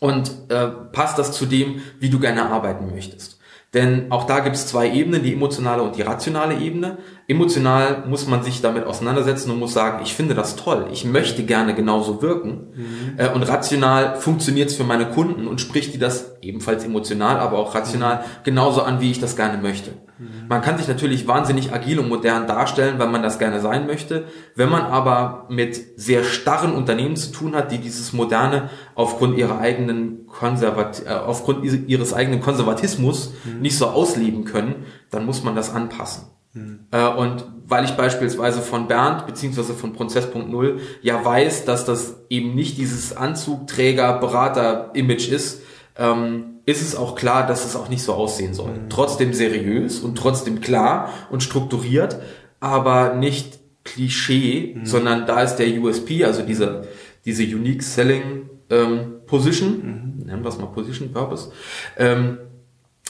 [0.00, 3.37] Und äh, passt das zu dem, wie du gerne arbeiten möchtest?
[3.74, 6.96] Denn auch da gibt es zwei Ebenen, die emotionale und die rationale Ebene.
[7.26, 11.44] Emotional muss man sich damit auseinandersetzen und muss sagen, ich finde das toll, ich möchte
[11.44, 12.68] gerne genauso wirken.
[12.74, 13.18] Mhm.
[13.18, 17.58] Äh, und rational funktioniert es für meine Kunden und spricht die das ebenfalls emotional, aber
[17.58, 19.92] auch rational genauso an, wie ich das gerne möchte.
[20.18, 20.48] Mhm.
[20.48, 24.24] Man kann sich natürlich wahnsinnig agil und modern darstellen, weil man das gerne sein möchte.
[24.54, 29.58] Wenn man aber mit sehr starren Unternehmen zu tun hat, die dieses Moderne aufgrund ihrer
[29.58, 33.60] eigenen Konservat äh, aufgrund ihres eigenen Konservatismus mhm.
[33.60, 36.24] nicht so ausleben können, dann muss man das anpassen.
[36.52, 36.80] Mhm.
[36.90, 42.54] Äh, und weil ich beispielsweise von Bernd beziehungsweise von Prozess.0 ja weiß, dass das eben
[42.54, 45.62] nicht dieses Anzugträger-Berater-Image ist,
[45.96, 48.72] ähm, ist es auch klar, dass es auch nicht so aussehen soll.
[48.72, 48.90] Mhm.
[48.90, 52.20] Trotzdem seriös und trotzdem klar und strukturiert,
[52.60, 54.84] aber nicht Klischee, mhm.
[54.84, 56.86] sondern da ist der USP, also diese,
[57.24, 60.26] diese Unique Selling ähm, Position, mhm.
[60.26, 61.52] nennen wir es mal Position Purpose,
[61.96, 62.36] ähm,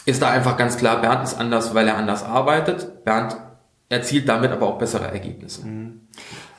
[0.07, 3.05] ist da einfach ganz klar, Bernd ist anders, weil er anders arbeitet.
[3.05, 3.37] Bernd
[3.88, 5.66] erzielt damit aber auch bessere Ergebnisse.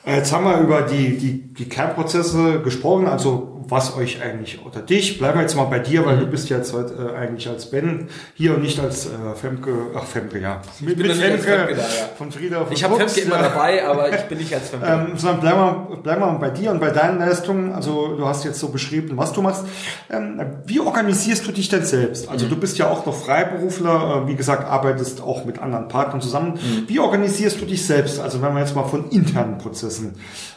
[0.04, 0.14] Mhm.
[0.14, 5.18] Jetzt haben wir über die, die, die Kernprozesse gesprochen, also was euch eigentlich oder dich.
[5.18, 6.20] Bleiben wir jetzt mal bei dir, weil mhm.
[6.20, 9.10] du bist jetzt heute äh, eigentlich als Ben hier und nicht als äh,
[9.40, 10.60] Femke, ach Femke, ja.
[10.80, 12.10] Mit, mit Femke, Femke da, ja.
[12.16, 14.86] von Frieda von Ich habe Femke immer dabei, aber ich bin nicht als Femke.
[14.86, 17.72] ähm, sondern bleiben wir, bleiben wir bei dir und bei deinen Leistungen.
[17.72, 19.64] Also du hast jetzt so beschrieben, was du machst.
[20.10, 22.28] Ähm, wie organisierst du dich denn selbst?
[22.28, 22.50] Also mhm.
[22.50, 26.54] du bist ja auch noch Freiberufler, äh, wie gesagt, arbeitest auch mit anderen Partnern zusammen.
[26.54, 26.88] Mhm.
[26.88, 28.18] Wie organisierst du dich selbst?
[28.18, 29.99] Also wenn wir jetzt mal von internen Prozessen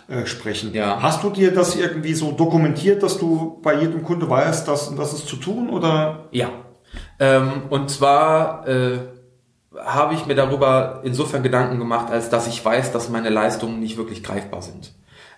[0.07, 0.73] äh, sprechen.
[0.73, 1.01] Ja.
[1.01, 5.13] Hast du dir das irgendwie so dokumentiert, dass du bei jedem Kunde weißt, dass das
[5.13, 6.25] ist zu tun oder?
[6.31, 6.49] Ja.
[7.19, 8.99] Ähm, und zwar äh,
[9.77, 13.97] habe ich mir darüber insofern Gedanken gemacht, als dass ich weiß, dass meine Leistungen nicht
[13.97, 14.93] wirklich greifbar sind.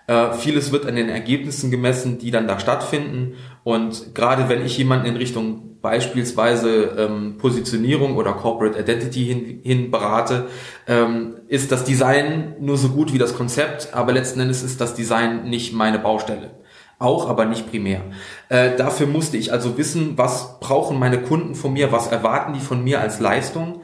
[0.06, 3.34] Äh, vieles wird an den Ergebnissen gemessen, die dann da stattfinden.
[3.64, 9.90] Und gerade wenn ich jemanden in Richtung beispielsweise ähm, Positionierung oder Corporate Identity hin, hin
[9.90, 10.46] berate,
[10.88, 14.94] ähm, ist das Design nur so gut wie das Konzept, aber letzten Endes ist das
[14.94, 16.50] Design nicht meine Baustelle.
[16.98, 18.00] Auch, aber nicht primär.
[18.48, 22.60] Äh, dafür musste ich also wissen, was brauchen meine Kunden von mir, was erwarten die
[22.60, 23.82] von mir als Leistung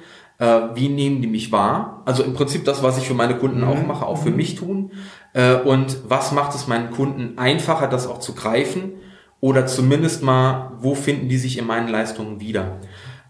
[0.75, 2.03] wie nehmen die mich wahr?
[2.05, 3.87] Also im Prinzip das, was ich für meine Kunden auch mhm.
[3.87, 4.37] mache, auch für mhm.
[4.37, 4.91] mich tun.
[5.35, 8.95] Äh, und was macht es meinen Kunden einfacher, das auch zu greifen?
[9.41, 12.81] Oder zumindest mal, wo finden die sich in meinen Leistungen wieder?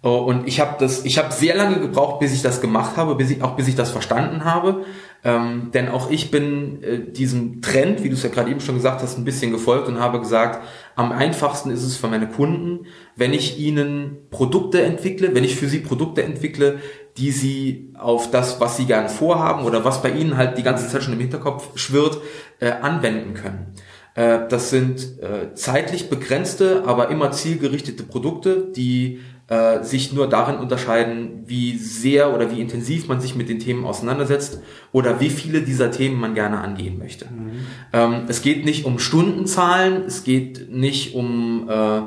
[0.03, 3.14] Äh, und ich habe das, ich habe sehr lange gebraucht, bis ich das gemacht habe,
[3.14, 4.85] bis ich auch bis ich das verstanden habe.
[5.25, 8.75] Ähm, denn auch ich bin äh, diesem Trend, wie du es ja gerade eben schon
[8.75, 10.64] gesagt hast, ein bisschen gefolgt und habe gesagt,
[10.96, 15.68] am einfachsten ist es für meine Kunden, wenn ich ihnen Produkte entwickle, wenn ich für
[15.68, 16.81] sie Produkte entwickle,
[17.16, 20.88] die sie auf das, was sie gern vorhaben oder was bei ihnen halt die ganze
[20.88, 22.18] Zeit schon im Hinterkopf schwirrt,
[22.61, 23.75] äh, anwenden können.
[24.14, 30.57] Äh, das sind äh, zeitlich begrenzte, aber immer zielgerichtete Produkte, die äh, sich nur darin
[30.57, 34.61] unterscheiden, wie sehr oder wie intensiv man sich mit den Themen auseinandersetzt
[34.92, 37.27] oder wie viele dieser Themen man gerne angehen möchte.
[37.27, 37.51] Mhm.
[37.92, 42.01] Ähm, es geht nicht um Stundenzahlen, es geht nicht um äh,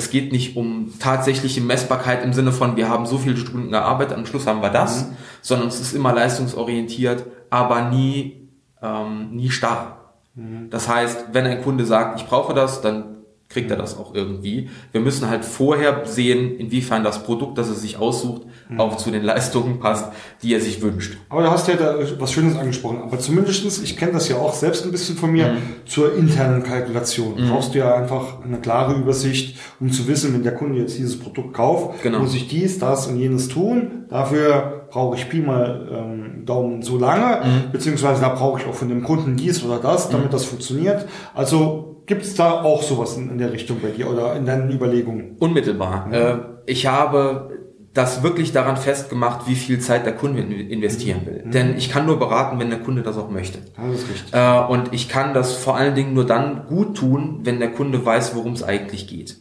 [0.00, 4.16] es geht nicht um tatsächliche Messbarkeit im Sinne von, wir haben so viele Stunden gearbeitet,
[4.16, 5.16] am Schluss haben wir das, mhm.
[5.42, 8.48] sondern es ist immer leistungsorientiert, aber nie,
[8.82, 10.14] ähm, nie starr.
[10.34, 10.70] Mhm.
[10.70, 13.19] Das heißt, wenn ein Kunde sagt, ich brauche das, dann
[13.50, 14.70] kriegt er das auch irgendwie.
[14.92, 18.80] Wir müssen halt vorher sehen, inwiefern das Produkt, das er sich aussucht, mhm.
[18.80, 21.18] auch zu den Leistungen passt, die er sich wünscht.
[21.28, 23.02] Aber du hast ja da was Schönes angesprochen.
[23.02, 25.58] Aber zumindestens, ich kenne das ja auch selbst ein bisschen von mir, mhm.
[25.84, 27.34] zur internen Kalkulation.
[27.34, 27.50] Mhm.
[27.50, 31.18] Brauchst du ja einfach eine klare Übersicht, um zu wissen, wenn der Kunde jetzt dieses
[31.18, 32.20] Produkt kauft, genau.
[32.20, 34.04] muss ich dies, das und jenes tun.
[34.08, 37.72] Dafür brauche ich Pi mal ähm, Daumen so lange, mhm.
[37.72, 40.32] beziehungsweise da brauche ich auch von dem Kunden dies oder das, damit mhm.
[40.32, 41.06] das funktioniert.
[41.34, 44.68] Also Gibt es da auch sowas in, in, der Richtung bei dir oder in deinen
[44.68, 45.36] Überlegungen?
[45.38, 46.06] Unmittelbar.
[46.08, 46.12] Mhm.
[46.12, 47.56] Äh, ich habe
[47.94, 51.44] das wirklich daran festgemacht, wie viel Zeit der Kunde investieren will.
[51.44, 51.50] Mhm.
[51.52, 53.60] Denn ich kann nur beraten, wenn der Kunde das auch möchte.
[53.76, 54.34] Das ist richtig.
[54.34, 58.04] Äh, und ich kann das vor allen Dingen nur dann gut tun, wenn der Kunde
[58.04, 59.36] weiß, worum es eigentlich geht.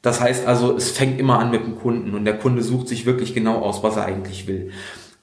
[0.00, 3.04] Das heißt also, es fängt immer an mit dem Kunden und der Kunde sucht sich
[3.04, 4.70] wirklich genau aus, was er eigentlich will.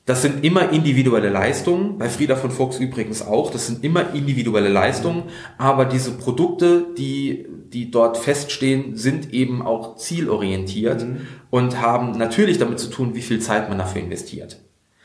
[0.10, 3.52] Das sind immer individuelle Leistungen, bei Frieda von Fuchs übrigens auch.
[3.52, 5.26] Das sind immer individuelle Leistungen,
[5.60, 11.28] aber diese Produkte, die, die dort feststehen, sind eben auch zielorientiert mhm.
[11.52, 14.58] und haben natürlich damit zu tun, wie viel Zeit man dafür investiert.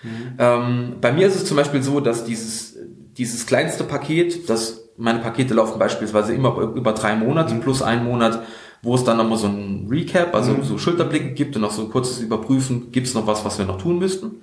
[0.03, 0.09] Mhm.
[0.39, 2.79] Ähm, bei mir ist es zum Beispiel so, dass dieses,
[3.19, 7.61] dieses kleinste Paket, das meine Pakete laufen beispielsweise immer über drei Monate mhm.
[7.61, 8.43] plus ein Monat,
[8.81, 10.63] wo es dann nochmal so ein Recap, also mhm.
[10.63, 13.67] so Schulterblicke gibt und noch so ein kurzes Überprüfen, gibt es noch was, was wir
[13.67, 14.41] noch tun müssten.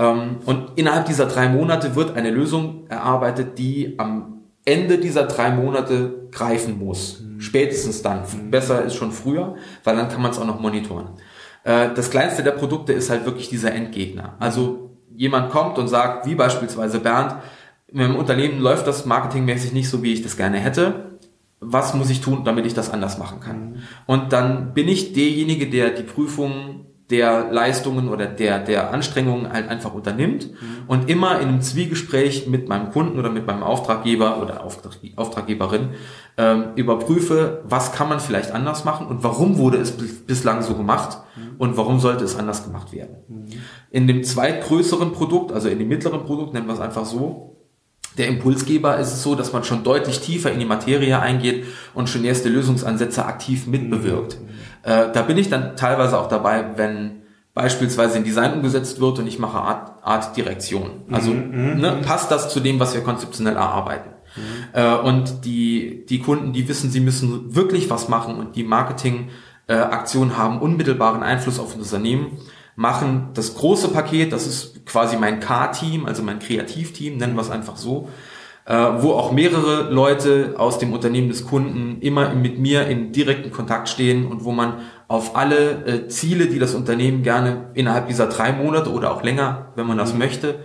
[0.00, 5.50] Ähm, und innerhalb dieser drei Monate wird eine Lösung erarbeitet, die am Ende dieser drei
[5.50, 7.20] Monate greifen muss.
[7.20, 7.40] Mhm.
[7.40, 8.22] Spätestens dann.
[8.22, 8.50] Mhm.
[8.50, 11.10] Besser ist schon früher, weil dann kann man es auch noch monitoren.
[11.64, 14.36] Äh, das kleinste der Produkte ist halt wirklich dieser Endgegner.
[14.38, 17.36] Also jemand kommt und sagt, wie beispielsweise Bernd,
[17.92, 21.10] dem Unternehmen läuft das marketingmäßig nicht so, wie ich das gerne hätte.
[21.62, 23.60] Was muss ich tun, damit ich das anders machen kann?
[23.60, 23.74] Mhm.
[24.06, 26.79] Und dann bin ich derjenige, der die Prüfung
[27.10, 30.84] der Leistungen oder der, der Anstrengungen halt einfach unternimmt mhm.
[30.86, 35.90] und immer in einem Zwiegespräch mit meinem Kunden oder mit meinem Auftraggeber oder Auftrag, Auftraggeberin
[36.36, 39.92] ähm, überprüfe, was kann man vielleicht anders machen und warum wurde es
[40.26, 41.56] bislang so gemacht mhm.
[41.58, 43.16] und warum sollte es anders gemacht werden.
[43.28, 43.46] Mhm.
[43.90, 47.56] In dem zweitgrößeren Produkt, also in dem mittleren Produkt, nennen wir es einfach so,
[48.18, 52.08] der Impulsgeber ist es so, dass man schon deutlich tiefer in die Materie eingeht und
[52.08, 54.38] schon erste Lösungsansätze aktiv mitbewirkt.
[54.40, 54.49] Mhm.
[54.82, 57.22] Äh, da bin ich dann teilweise auch dabei, wenn
[57.54, 61.02] beispielsweise ein Design umgesetzt wird und ich mache Art, Art Direktion.
[61.10, 64.10] Also mhm, mhm, ne, passt das zu dem, was wir konzeptionell erarbeiten.
[64.36, 64.40] Mhm.
[64.72, 70.30] Äh, und die, die Kunden, die wissen, sie müssen wirklich was machen und die Marketingaktionen
[70.30, 72.38] äh, haben unmittelbaren Einfluss auf das Unternehmen,
[72.76, 77.50] machen das große Paket, das ist quasi mein K-Team, also mein Kreativteam, nennen wir es
[77.50, 78.08] einfach so,
[78.66, 83.50] äh, wo auch mehrere Leute aus dem Unternehmen des Kunden immer mit mir in direkten
[83.50, 84.74] Kontakt stehen und wo man
[85.08, 89.72] auf alle äh, Ziele, die das Unternehmen gerne innerhalb dieser drei Monate oder auch länger,
[89.74, 90.18] wenn man das mhm.
[90.20, 90.60] möchte,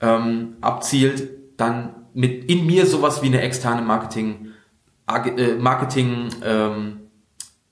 [0.00, 4.48] ähm, abzielt, dann mit in mir sowas wie eine externe Marketing,
[5.06, 7.00] äh, Marketing, ähm,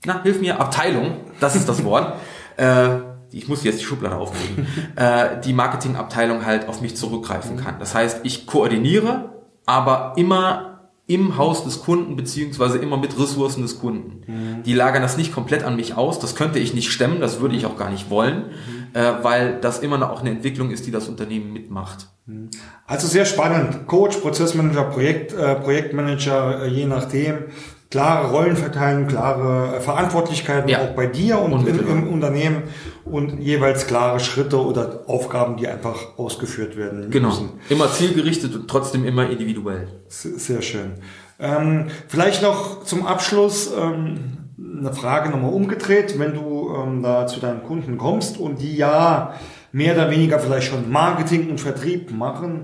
[0.04, 2.14] na, hilf mir, Abteilung, das ist das Wort,
[2.56, 2.98] äh,
[3.30, 7.78] ich muss jetzt die Schublade aufnehmen, äh, die Marketingabteilung halt auf mich zurückgreifen kann.
[7.78, 9.35] Das heißt, ich koordiniere
[9.66, 10.76] aber immer
[11.08, 14.22] im Haus des Kunden beziehungsweise immer mit Ressourcen des Kunden.
[14.26, 14.62] Mhm.
[14.64, 16.18] Die lagern das nicht komplett an mich aus.
[16.18, 18.98] Das könnte ich nicht stemmen, das würde ich auch gar nicht wollen, mhm.
[18.98, 22.08] äh, weil das immer noch auch eine Entwicklung ist, die das Unternehmen mitmacht.
[22.26, 22.50] Mhm.
[22.86, 23.86] Also sehr spannend.
[23.86, 27.44] Coach, Prozessmanager, Projekt, äh, Projektmanager, äh, je nachdem
[27.90, 30.82] klare Rollenverteilung, klare äh, Verantwortlichkeiten ja.
[30.82, 32.64] auch bei dir und im, im, Unternehmen
[33.04, 37.28] und jeweils klare Schritte oder Aufgaben, die einfach ausgeführt werden genau.
[37.28, 37.50] müssen.
[37.68, 39.88] Immer zielgerichtet und trotzdem immer individuell.
[40.08, 40.94] Sehr schön.
[41.38, 44.38] Ähm, vielleicht noch zum Abschluss ähm,
[44.78, 49.34] eine Frage nochmal umgedreht, wenn du ähm, da zu deinen Kunden kommst und die ja
[49.72, 52.62] mehr oder weniger vielleicht schon Marketing und Vertrieb machen,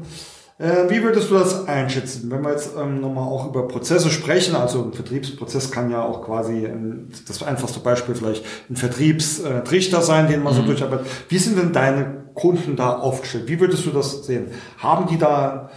[0.58, 4.54] wie würdest du das einschätzen, wenn wir jetzt ähm, nochmal auch über Prozesse sprechen?
[4.54, 10.28] Also ein Vertriebsprozess kann ja auch quasi ein, das einfachste Beispiel vielleicht ein Vertriebstrichter sein,
[10.28, 10.58] den man mhm.
[10.58, 11.06] so durcharbeitet.
[11.28, 13.48] Wie sind denn deine Kunden da aufgestellt?
[13.48, 14.48] Wie würdest du das sehen?
[14.78, 15.70] Haben die da,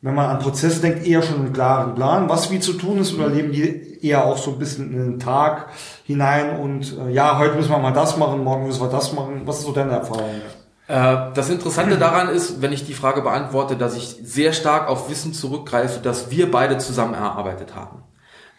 [0.00, 3.14] wenn man an Prozesse denkt, eher schon einen klaren Plan, was wie zu tun ist,
[3.14, 5.68] oder leben die eher auch so ein bisschen in den Tag
[6.04, 9.42] hinein und äh, ja, heute müssen wir mal das machen, morgen müssen wir das machen?
[9.44, 10.40] Was ist so deine Erfahrung?
[10.86, 15.08] Äh, das Interessante daran ist, wenn ich die Frage beantworte, dass ich sehr stark auf
[15.08, 18.02] Wissen zurückgreife, das wir beide zusammen erarbeitet haben.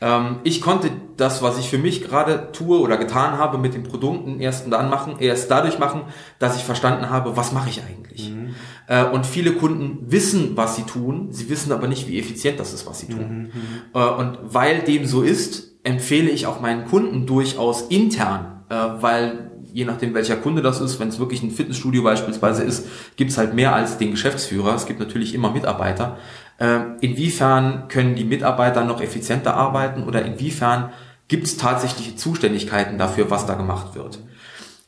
[0.01, 3.83] Ähm, ich konnte das, was ich für mich gerade tue oder getan habe, mit den
[3.83, 6.01] Produkten erst dann machen, erst dadurch machen,
[6.39, 8.29] dass ich verstanden habe, was mache ich eigentlich.
[8.29, 8.55] Mhm.
[8.87, 12.73] Äh, und viele Kunden wissen, was sie tun, sie wissen aber nicht, wie effizient das
[12.73, 13.51] ist, was sie tun.
[13.53, 13.61] Mhm.
[13.93, 19.83] Äh, und weil dem so ist, empfehle ich auch meinen Kunden durchaus intern, weil je
[19.83, 23.53] nachdem welcher Kunde das ist, wenn es wirklich ein Fitnessstudio beispielsweise ist, gibt es halt
[23.53, 24.73] mehr als den Geschäftsführer.
[24.73, 26.17] Es gibt natürlich immer Mitarbeiter.
[26.61, 30.93] Ähm, inwiefern können die Mitarbeiter noch effizienter arbeiten oder inwiefern
[31.27, 34.19] gibt es tatsächliche Zuständigkeiten dafür, was da gemacht wird.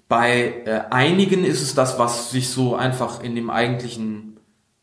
[0.08, 4.39] Bei äh, einigen ist es das, was sich so einfach in dem eigentlichen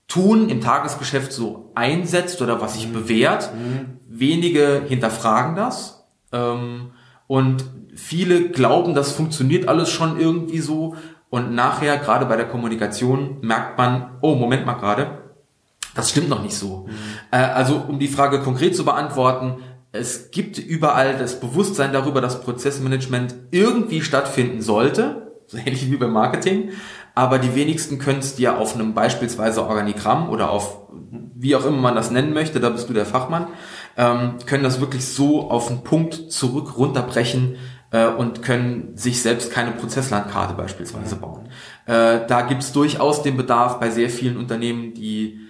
[0.07, 2.93] Tun im Tagesgeschäft so einsetzt oder was sich mhm.
[2.93, 3.55] bewährt.
[3.55, 4.01] Mhm.
[4.07, 6.05] Wenige hinterfragen das.
[6.31, 6.91] Ähm,
[7.27, 10.97] und viele glauben, das funktioniert alles schon irgendwie so.
[11.31, 15.19] Und nachher, gerade bei der Kommunikation, merkt man, oh, Moment mal gerade,
[15.95, 16.87] das stimmt noch nicht so.
[16.87, 16.93] Mhm.
[17.31, 19.57] Äh, also um die Frage konkret zu beantworten,
[19.93, 26.13] es gibt überall das Bewusstsein darüber, dass Prozessmanagement irgendwie stattfinden sollte, so ähnlich wie beim
[26.13, 26.71] Marketing,
[27.15, 30.85] aber die wenigsten können es dir auf einem beispielsweise Organigramm oder auf
[31.37, 33.49] wie auch immer man das nennen möchte, da bist du der Fachmann,
[33.97, 37.57] ähm, können das wirklich so auf einen Punkt zurück runterbrechen
[37.91, 41.49] äh, und können sich selbst keine Prozesslandkarte beispielsweise bauen.
[41.87, 45.41] Äh, da gibt es durchaus den Bedarf bei sehr vielen Unternehmen, die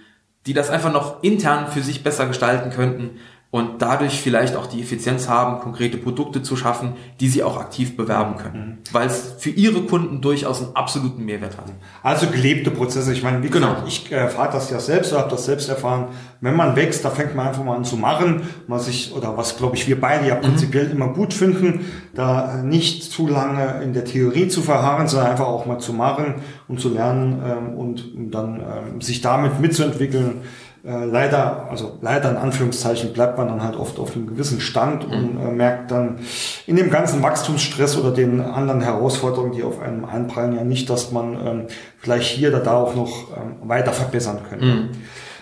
[0.45, 3.17] die das einfach noch intern für sich besser gestalten könnten,
[3.55, 7.95] und dadurch vielleicht auch die Effizienz haben, konkrete Produkte zu schaffen, die sie auch aktiv
[7.95, 8.77] bewerben können, mhm.
[8.91, 11.71] weil es für ihre Kunden durchaus einen absoluten Mehrwert hat.
[12.03, 13.13] Also gelebte Prozesse.
[13.13, 13.69] Ich meine, wie genau.
[13.69, 16.09] gesagt, ich erfahre das ja selbst, habe das selbst erfahren.
[16.41, 19.55] Wenn man wächst, da fängt man einfach mal an zu machen, was ich oder was
[19.55, 20.41] glaube ich wir beide ja mhm.
[20.41, 20.91] prinzipiell mhm.
[20.91, 25.65] immer gut finden, da nicht zu lange in der Theorie zu verharren, sondern einfach auch
[25.65, 30.41] mal zu machen und zu lernen ähm, und dann ähm, sich damit mitzuentwickeln
[30.85, 35.03] äh, leider, also leider in Anführungszeichen bleibt man dann halt oft auf einem gewissen Stand
[35.05, 35.41] und mhm.
[35.41, 36.19] äh, merkt dann
[36.67, 41.11] in dem ganzen Wachstumsstress oder den anderen Herausforderungen, die auf einem einprallen, ja nicht, dass
[41.11, 41.67] man ähm,
[41.97, 44.65] vielleicht hier oder da auch noch ähm, weiter verbessern könnte.
[44.65, 44.89] Mhm.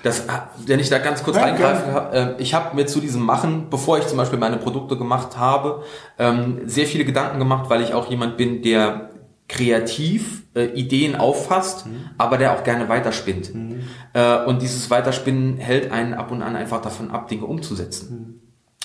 [0.02, 0.24] Das,
[0.66, 3.98] wenn ich da ganz kurz ja, reingreife, äh, ich habe mir zu diesem Machen, bevor
[3.98, 5.84] ich zum Beispiel meine Produkte gemacht habe,
[6.20, 9.10] ähm, sehr viele Gedanken gemacht, weil ich auch jemand bin, der
[9.54, 12.10] kreativ äh, Ideen auffasst, mhm.
[12.18, 13.54] aber der auch gerne weiterspinnt.
[13.54, 13.82] Mhm.
[14.14, 18.10] Äh, und dieses Weiterspinnen hält einen ab und an einfach davon ab, Dinge umzusetzen.
[18.12, 18.40] Mhm.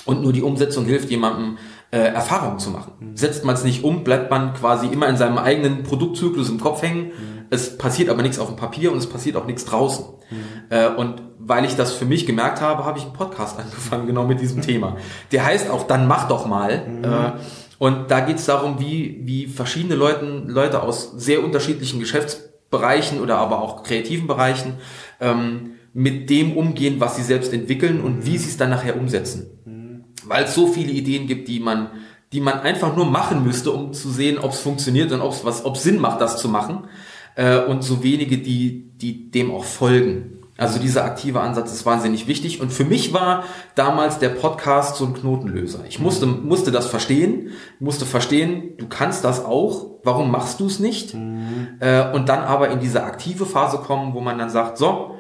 [0.05, 1.59] Und nur die Umsetzung hilft jemandem,
[1.91, 2.93] äh, Erfahrungen zu machen.
[3.01, 3.17] Mhm.
[3.17, 6.83] Setzt man es nicht um, bleibt man quasi immer in seinem eigenen Produktzyklus im Kopf
[6.83, 7.07] hängen.
[7.07, 7.47] Mhm.
[7.49, 10.05] Es passiert aber nichts auf dem Papier und es passiert auch nichts draußen.
[10.31, 10.37] Mhm.
[10.69, 14.27] Äh, und weil ich das für mich gemerkt habe, habe ich einen Podcast angefangen, genau
[14.27, 14.99] mit diesem Thema.
[15.33, 16.71] Der heißt auch, dann mach doch mal.
[17.03, 17.41] Äh,
[17.79, 23.39] und da geht es darum, wie, wie verschiedene Leuten, Leute aus sehr unterschiedlichen Geschäftsbereichen oder
[23.39, 24.75] aber auch kreativen Bereichen
[25.21, 29.47] ähm, mit dem umgehen, was sie selbst entwickeln und wie sie es dann nachher umsetzen.
[30.25, 31.91] Weil es so viele Ideen gibt, die man,
[32.33, 35.45] die man einfach nur machen müsste, um zu sehen, ob es funktioniert und ob es
[35.45, 36.85] was, ob Sinn macht, das zu machen.
[37.37, 40.38] Äh, und so wenige, die, die dem auch folgen.
[40.59, 42.61] Also dieser aktive Ansatz ist wahnsinnig wichtig.
[42.61, 43.45] Und für mich war
[43.77, 45.85] damals der Podcast so ein Knotenlöser.
[45.89, 50.81] Ich musste, musste das verstehen, musste verstehen, du kannst das auch, warum machst du es
[50.81, 51.15] nicht?
[51.15, 51.79] Mhm.
[51.79, 55.15] Äh, und dann aber in diese aktive Phase kommen, wo man dann sagt, so,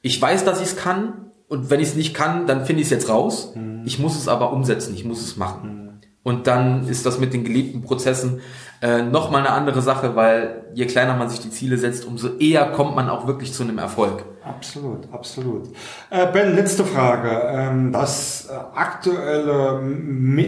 [0.00, 1.32] ich weiß, dass ich es kann.
[1.48, 3.52] Und wenn ich es nicht kann, dann finde ich es jetzt raus.
[3.56, 3.82] Mhm.
[3.84, 5.68] Ich muss es aber umsetzen, ich muss es machen.
[5.68, 5.84] Mhm.
[6.22, 8.40] Und dann ist das mit den geliebten Prozessen
[8.84, 12.66] äh, nochmal eine andere Sache, weil je kleiner man sich die Ziele setzt, umso eher
[12.66, 14.26] kommt man auch wirklich zu einem Erfolg.
[14.44, 15.68] Absolut, absolut.
[16.10, 17.30] Äh, ben, letzte Frage.
[17.48, 19.80] Ähm, das äh, aktuelle,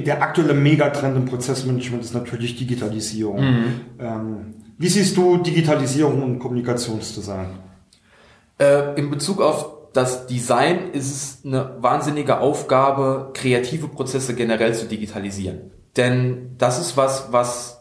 [0.05, 3.41] der aktuelle Megatrend im Prozessmanagement ist natürlich Digitalisierung.
[3.41, 3.81] Mhm.
[3.99, 7.47] Ähm, wie siehst du Digitalisierung und Kommunikationsdesign?
[8.59, 14.85] Äh, in Bezug auf das Design ist es eine wahnsinnige Aufgabe, kreative Prozesse generell zu
[14.85, 15.71] digitalisieren.
[15.97, 17.76] Denn das ist was, was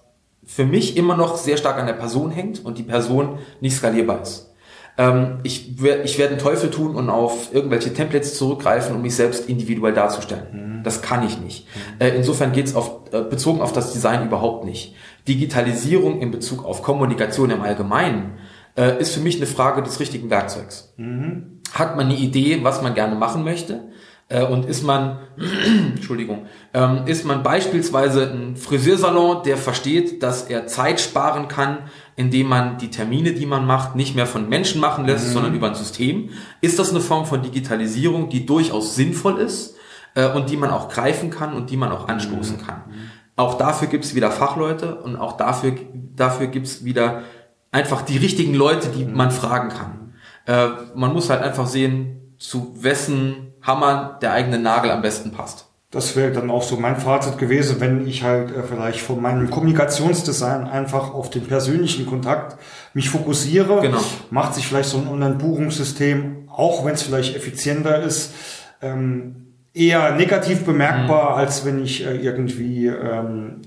[0.45, 4.21] für mich immer noch sehr stark an der Person hängt und die Person nicht skalierbar
[4.21, 4.51] ist.
[4.97, 9.49] Ähm, ich, ich werde einen Teufel tun und auf irgendwelche Templates zurückgreifen, um mich selbst
[9.49, 10.79] individuell darzustellen.
[10.79, 10.83] Mhm.
[10.83, 11.67] Das kann ich nicht.
[11.67, 12.05] Mhm.
[12.05, 14.95] Äh, insofern geht es auf, äh, bezogen auf das Design überhaupt nicht.
[15.27, 18.37] Digitalisierung in Bezug auf Kommunikation im Allgemeinen
[18.77, 20.93] äh, ist für mich eine Frage des richtigen Werkzeugs.
[20.97, 21.61] Mhm.
[21.73, 23.89] Hat man eine Idee, was man gerne machen möchte?
[24.27, 25.19] Äh, und ist man,
[25.95, 32.47] Entschuldigung, ähm, ist man beispielsweise ein Friseursalon, der versteht, dass er Zeit sparen kann, indem
[32.47, 35.33] man die Termine, die man macht, nicht mehr von Menschen machen lässt, mhm.
[35.33, 36.29] sondern über ein System.
[36.61, 39.75] Ist das eine Form von Digitalisierung, die durchaus sinnvoll ist
[40.15, 42.83] äh, und die man auch greifen kann und die man auch anstoßen kann?
[42.87, 43.11] Mhm.
[43.35, 45.75] Auch dafür gibt es wieder Fachleute und auch dafür,
[46.15, 47.23] dafür gibt es wieder
[47.71, 50.13] einfach die richtigen Leute, die man fragen kann.
[50.47, 55.65] Äh, man muss halt einfach sehen, zu wessen Hammer der eigene Nagel am besten passt.
[55.91, 59.49] das wäre dann auch so mein Fazit gewesen, wenn ich halt äh, vielleicht von meinem
[59.49, 62.57] Kommunikationsdesign einfach auf den persönlichen Kontakt
[62.93, 63.79] mich fokussiere.
[63.81, 64.01] Genau.
[64.29, 68.33] Macht sich vielleicht so ein Online-Buchungssystem, auch wenn es vielleicht effizienter ist,
[68.81, 71.37] ähm, eher negativ bemerkbar, mhm.
[71.37, 73.61] als wenn ich äh, irgendwie ähm,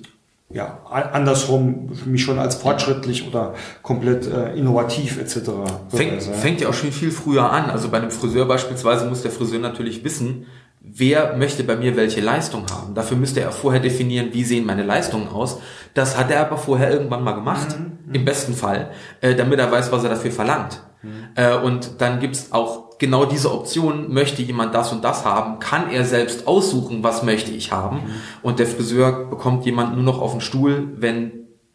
[0.50, 5.50] ja, andersrum mich schon als fortschrittlich oder komplett äh, innovativ etc.
[5.90, 7.68] Fängt, fängt ja auch schon viel früher an.
[7.70, 10.46] Also bei einem Friseur beispielsweise muss der Friseur natürlich wissen,
[10.80, 12.94] wer möchte bei mir welche Leistung haben.
[12.94, 15.60] Dafür müsste er vorher definieren, wie sehen meine Leistungen aus.
[15.92, 18.14] Das hat er aber vorher irgendwann mal gemacht, mhm.
[18.14, 18.90] im besten Fall,
[19.20, 20.82] äh, damit er weiß, was er dafür verlangt.
[21.02, 21.10] Mhm.
[21.34, 25.90] Äh, und dann gibt's auch genau diese Option, möchte jemand das und das haben, kann
[25.90, 27.96] er selbst aussuchen, was möchte ich haben.
[27.96, 28.10] Mhm.
[28.42, 31.32] Und der Friseur bekommt jemand nur noch auf den Stuhl, wenn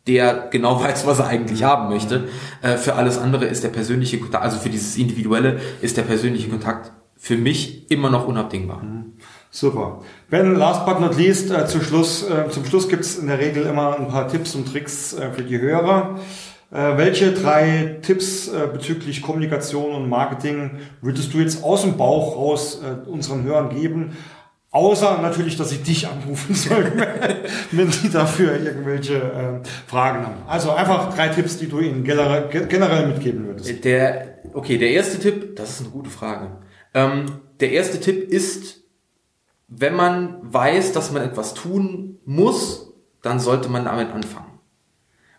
[0.07, 1.65] der genau weiß, was er eigentlich mhm.
[1.65, 2.25] haben möchte.
[2.61, 6.49] Äh, für alles andere ist der persönliche Kontakt, also für dieses Individuelle ist der persönliche
[6.49, 8.83] Kontakt für mich immer noch unabdingbar.
[8.83, 9.13] Mhm.
[9.49, 10.01] Super.
[10.31, 13.67] Ben, last but not least, äh, zu Schluss, äh, zum Schluss gibt's in der Regel
[13.67, 16.19] immer ein paar Tipps und Tricks äh, für die Hörer.
[16.73, 20.71] Äh, welche drei Tipps äh, bezüglich Kommunikation und Marketing
[21.01, 24.17] würdest du jetzt aus dem Bauch raus äh, unseren Hörern geben?
[24.71, 26.91] Außer natürlich, dass ich dich anrufen soll,
[27.71, 30.37] wenn die dafür irgendwelche Fragen haben.
[30.47, 33.85] Also einfach drei Tipps, die du ihnen generell, generell mitgeben würdest.
[33.85, 36.57] Der, okay, der erste Tipp, das ist eine gute Frage.
[36.95, 37.25] Ähm,
[37.59, 38.81] der erste Tipp ist,
[39.67, 44.52] wenn man weiß, dass man etwas tun muss, dann sollte man damit anfangen.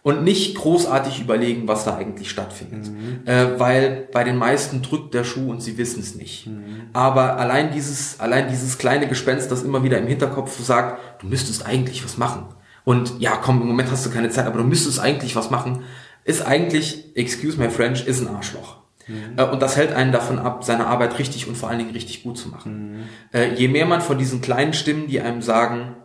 [0.05, 2.93] Und nicht großartig überlegen, was da eigentlich stattfindet.
[2.93, 3.27] Mhm.
[3.27, 6.47] Äh, weil bei den meisten drückt der Schuh und sie wissen es nicht.
[6.47, 6.91] Mhm.
[6.93, 11.65] Aber allein dieses, allein dieses kleine Gespenst, das immer wieder im Hinterkopf sagt, du müsstest
[11.65, 12.45] eigentlich was machen.
[12.85, 15.85] Und ja, komm, im Moment hast du keine Zeit, aber du müsstest eigentlich was machen,
[16.25, 18.77] ist eigentlich, excuse my French, ist ein Arschloch.
[19.07, 19.39] Mhm.
[19.39, 22.23] Äh, und das hält einen davon ab, seine Arbeit richtig und vor allen Dingen richtig
[22.23, 22.99] gut zu machen.
[22.99, 23.03] Mhm.
[23.33, 25.97] Äh, je mehr man von diesen kleinen Stimmen, die einem sagen,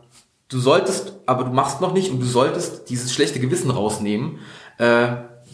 [0.50, 4.40] du solltest, aber du machst noch nicht und du solltest dieses schlechte Gewissen rausnehmen,
[4.78, 5.08] äh,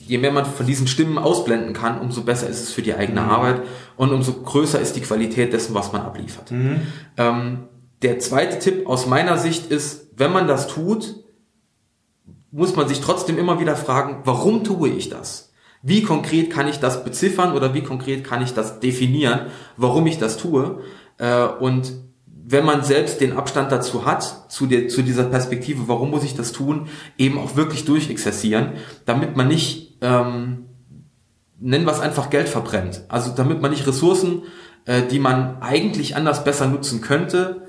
[0.08, 3.22] je mehr man von diesen Stimmen ausblenden kann, umso besser ist es für die eigene
[3.22, 3.30] mhm.
[3.30, 3.62] Arbeit
[3.98, 6.52] und umso größer ist die Qualität dessen, was man abliefert.
[6.52, 6.82] Mhm.
[7.18, 7.64] Ähm,
[8.02, 11.16] der zweite Tipp aus meiner Sicht ist, wenn man das tut,
[12.52, 15.52] muss man sich trotzdem immer wieder fragen, warum tue ich das?
[15.82, 20.18] Wie konkret kann ich das beziffern oder wie konkret kann ich das definieren, warum ich
[20.18, 20.80] das tue?
[21.18, 21.94] Äh, und
[22.48, 26.36] wenn man selbst den Abstand dazu hat, zu, der, zu dieser Perspektive, warum muss ich
[26.36, 26.88] das tun,
[27.18, 28.74] eben auch wirklich durchexerzieren,
[29.06, 30.66] damit man nicht, ähm,
[31.60, 33.02] nennen wir es einfach Geld verbrennt.
[33.08, 34.44] Also damit man nicht Ressourcen,
[34.86, 37.64] äh, die man eigentlich anders besser nutzen könnte,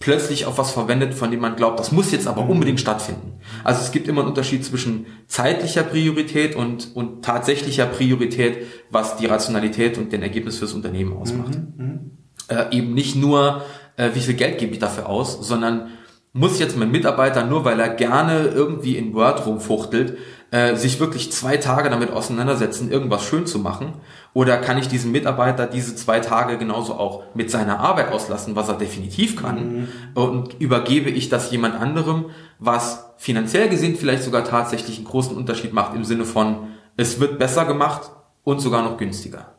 [0.00, 3.40] plötzlich auf was verwendet, von dem man glaubt, das muss jetzt aber unbedingt stattfinden.
[3.64, 9.26] Also es gibt immer einen Unterschied zwischen zeitlicher Priorität und, und tatsächlicher Priorität, was die
[9.26, 11.58] Rationalität und den Ergebnis fürs Unternehmen ausmacht.
[11.76, 12.10] Mhm, mhm.
[12.48, 13.62] äh, eben nicht nur,
[14.00, 15.88] äh, wie viel Geld gebe ich dafür aus, sondern
[16.32, 20.16] muss jetzt mein Mitarbeiter, nur weil er gerne irgendwie in Word rumfuchtelt,
[20.52, 23.94] äh, sich wirklich zwei Tage damit auseinandersetzen, irgendwas schön zu machen?
[24.32, 28.68] Oder kann ich diesen Mitarbeiter diese zwei Tage genauso auch mit seiner Arbeit auslassen, was
[28.68, 29.56] er definitiv kann?
[29.56, 29.88] Mhm.
[30.14, 32.26] Und übergebe ich das jemand anderem,
[32.58, 37.38] was finanziell gesehen vielleicht sogar tatsächlich einen großen Unterschied macht im Sinne von, es wird
[37.38, 38.10] besser gemacht
[38.44, 39.54] und sogar noch günstiger.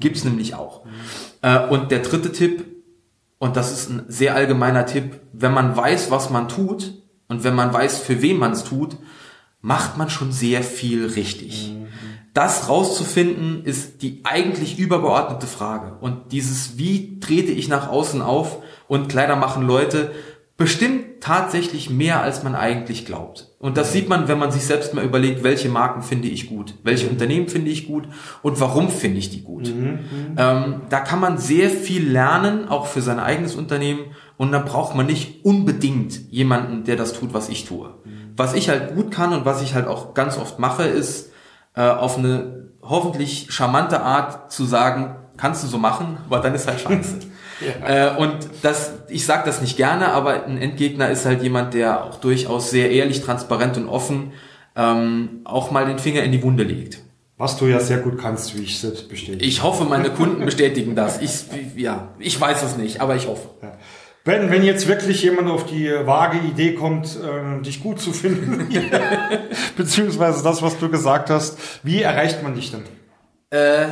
[0.00, 0.84] Gibt's nämlich auch.
[0.84, 0.90] Mhm.
[1.42, 2.77] Äh, und der dritte Tipp,
[3.38, 6.94] und das ist ein sehr allgemeiner Tipp, wenn man weiß, was man tut
[7.28, 8.96] und wenn man weiß, für wen man es tut,
[9.60, 11.72] macht man schon sehr viel richtig.
[11.72, 11.88] Mhm.
[12.34, 15.96] Das rauszufinden ist die eigentlich übergeordnete Frage.
[16.00, 20.12] Und dieses, wie trete ich nach außen auf und Kleider machen Leute,
[20.58, 23.54] bestimmt tatsächlich mehr, als man eigentlich glaubt.
[23.58, 26.74] Und das sieht man, wenn man sich selbst mal überlegt, welche Marken finde ich gut,
[26.82, 27.12] welche mhm.
[27.12, 28.06] Unternehmen finde ich gut
[28.42, 29.74] und warum finde ich die gut.
[29.74, 29.82] Mhm.
[29.82, 30.00] mhm.
[30.36, 34.00] Ähm, da kann man sehr viel lernen, auch für sein eigenes Unternehmen.
[34.36, 37.94] Und da braucht man nicht unbedingt jemanden, der das tut, was ich tue.
[38.04, 41.32] Mhm was ich halt gut kann und was ich halt auch ganz oft mache, ist
[41.74, 46.66] äh, auf eine hoffentlich charmante Art zu sagen, kannst du so machen, aber dann ist
[46.68, 47.18] halt scheiße.
[47.60, 48.14] ja.
[48.14, 52.04] äh, und das, ich sage das nicht gerne, aber ein Endgegner ist halt jemand, der
[52.04, 54.32] auch durchaus sehr ehrlich, transparent und offen
[54.76, 57.00] ähm, auch mal den Finger in die Wunde legt.
[57.36, 59.44] Was du ja sehr gut kannst, wie ich es bestätige.
[59.44, 61.22] Ich hoffe, meine Kunden bestätigen das.
[61.22, 61.44] Ich,
[61.76, 63.50] ja, ich weiß es nicht, aber ich hoffe.
[63.62, 63.78] Ja.
[64.24, 68.68] Wenn, wenn jetzt wirklich jemand auf die vage Idee kommt, äh, dich gut zu finden,
[69.76, 72.82] beziehungsweise das, was du gesagt hast, wie erreicht man dich denn?
[73.50, 73.86] Äh,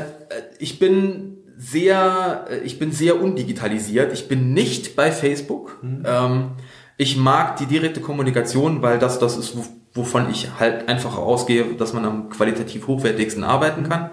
[0.58, 4.12] ich bin sehr, ich bin sehr undigitalisiert.
[4.12, 5.78] Ich bin nicht bei Facebook.
[5.82, 6.02] Mhm.
[6.04, 6.50] Ähm,
[6.98, 9.56] ich mag die direkte Kommunikation, weil das das ist,
[9.94, 14.10] wovon ich halt einfach ausgehe, dass man am qualitativ hochwertigsten arbeiten kann.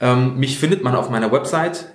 [0.00, 1.86] Ähm, mich findet man auf meiner Website,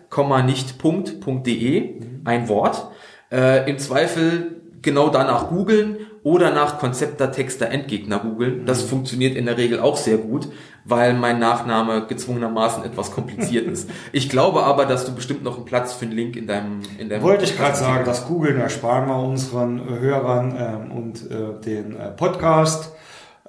[0.46, 2.22] nicht.de, mhm.
[2.26, 2.88] ein Wort.
[3.32, 8.66] Äh, Im Zweifel genau danach googeln oder nach Konzepter, Texter, Endgegner googeln.
[8.66, 8.90] Das mhm.
[8.90, 10.48] funktioniert in der Regel auch sehr gut,
[10.88, 13.90] weil mein Nachname gezwungenermaßen etwas kompliziert ist.
[14.12, 17.10] Ich glaube aber, dass du bestimmt noch einen Platz für einen Link in deinem in
[17.10, 21.62] deinem Wollte ich gerade sagen, das Googeln ersparen wir unseren äh, Hörern ähm, und äh,
[21.64, 22.92] den äh, Podcast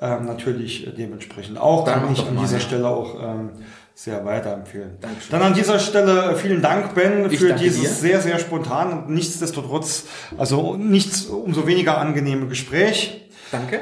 [0.00, 1.84] ähm, natürlich dementsprechend auch.
[1.84, 2.60] Dann Kann ich an dieser ja.
[2.60, 3.50] Stelle auch ähm,
[3.94, 4.98] sehr weiterempfehlen.
[5.00, 5.30] Dankeschön.
[5.30, 7.88] Dann an dieser Stelle äh, vielen Dank, Ben, ich für dieses dir.
[7.88, 10.04] sehr, sehr spontan und nichtsdestotrotz,
[10.36, 13.28] also nichts umso weniger angenehme Gespräch.
[13.50, 13.80] Danke.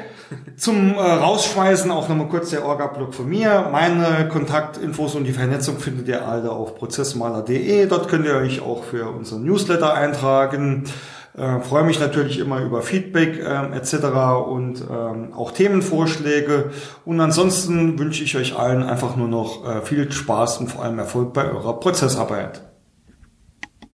[0.57, 3.69] Zum äh, Rausschmeißen auch nochmal kurz der Orga-Blog von mir.
[3.71, 7.85] Meine Kontaktinfos und die Vernetzung findet ihr alle auf prozessmaler.de.
[7.87, 10.85] Dort könnt ihr euch auch für unseren Newsletter eintragen.
[11.37, 13.93] Äh, freue mich natürlich immer über Feedback äh, etc.
[14.49, 16.71] und ähm, auch Themenvorschläge.
[17.05, 20.97] Und ansonsten wünsche ich euch allen einfach nur noch äh, viel Spaß und vor allem
[20.97, 22.66] Erfolg bei eurer Prozessarbeit.